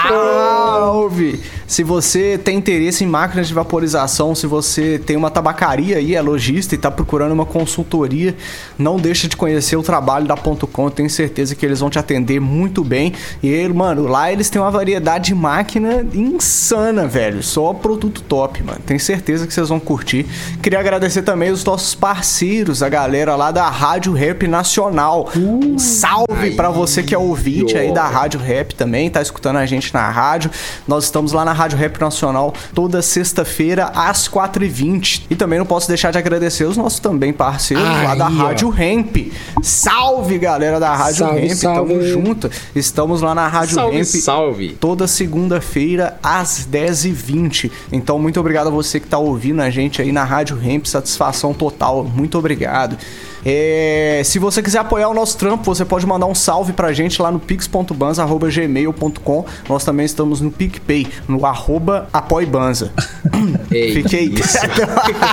[0.08, 1.41] Salve!
[1.66, 6.22] Se você tem interesse em máquinas de vaporização, se você tem uma tabacaria aí, é
[6.22, 8.36] lojista e está procurando uma consultoria,
[8.78, 12.39] não deixa de conhecer o trabalho da .com, tenho certeza que eles vão te atender
[12.39, 13.14] muito bem.
[13.41, 17.41] E, mano, lá eles têm uma variedade de máquina insana, velho.
[17.41, 18.80] Só produto top, mano.
[18.86, 20.28] Tenho certeza que vocês vão curtir.
[20.62, 25.30] Queria agradecer também os nossos parceiros, a galera lá da Rádio Rap Nacional.
[25.36, 29.66] Um salve pra você que é ouvinte aí da Rádio Rap também, tá escutando a
[29.66, 30.52] gente na rádio.
[30.88, 35.24] Nós estamos lá na Rádio Rap Nacional toda sexta-feira às 4h20.
[35.30, 38.28] E também não posso deixar de agradecer os nossos também parceiros lá da.
[38.28, 39.18] Rádio Ramp.
[39.62, 41.94] Salve, galera da Rádio Salve, Ramp, salve.
[41.94, 42.52] tamo junto.
[42.76, 44.78] Estamos lá na Rádio salve, Ramp salve.
[44.80, 47.72] toda segunda-feira às 10h20.
[47.91, 51.54] Então, muito obrigado a você que tá ouvindo a gente aí na Rádio Ramp, satisfação
[51.54, 52.04] total.
[52.04, 52.98] Muito obrigado.
[53.46, 57.22] É, se você quiser apoiar o nosso trampo, você pode mandar um salve pra gente
[57.22, 59.46] lá no pix.banza.gmail.com.
[59.68, 62.91] Nós também estamos no PicPay, no arroba apoibanza.
[63.72, 64.58] Ei, Fiquei- isso.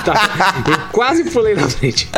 [0.05, 0.63] Tá.
[0.67, 2.09] Eu quase pulei na frente.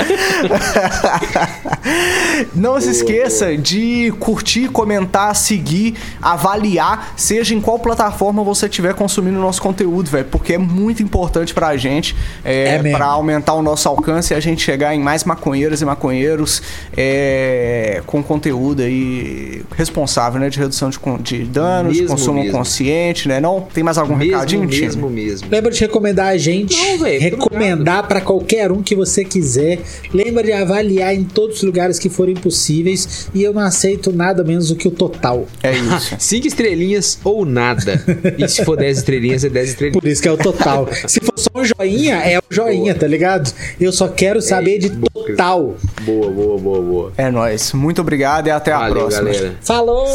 [2.56, 9.38] Não se esqueça de curtir, comentar, seguir, avaliar, seja em qual plataforma você estiver consumindo
[9.38, 13.62] o nosso conteúdo, velho, porque é muito importante pra gente, é, É para aumentar o
[13.62, 16.62] nosso alcance e a gente chegar em mais maconheiras e maconheiros
[16.96, 22.58] é, com conteúdo aí responsável, né, de redução de, de danos, de Mesmo, consumo mesmo.
[22.58, 23.40] consciente, né?
[23.40, 24.86] Não tem mais algum Mesmo, recadinho, time?
[24.86, 25.48] mesmo, mesmo.
[25.52, 29.80] Lembra de recomendar a gente, Não, velho, recomendar pra qualquer um que você quiser.
[30.14, 33.30] Lembra de avaliar em todos os lugares que forem possíveis.
[33.34, 35.48] E eu não aceito nada menos do que o total.
[35.62, 36.16] É isso.
[36.20, 38.02] Cinco estrelinhas ou nada.
[38.38, 40.02] E se for 10 estrelinhas, é 10 estrelinhas.
[40.02, 40.88] Por isso que é o total.
[41.08, 43.52] Se for só um joinha, é o joinha, tá ligado?
[43.80, 45.73] Eu só quero saber de total.
[46.02, 47.12] Boa, boa, boa, boa.
[47.18, 47.74] É nóis.
[47.74, 49.24] Muito obrigado e até a Valeu, próxima.
[49.32, 49.56] galera.
[49.62, 50.06] Falou!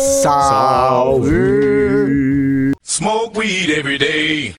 [1.19, 1.35] Salve.
[2.85, 4.55] Smoke weed every day.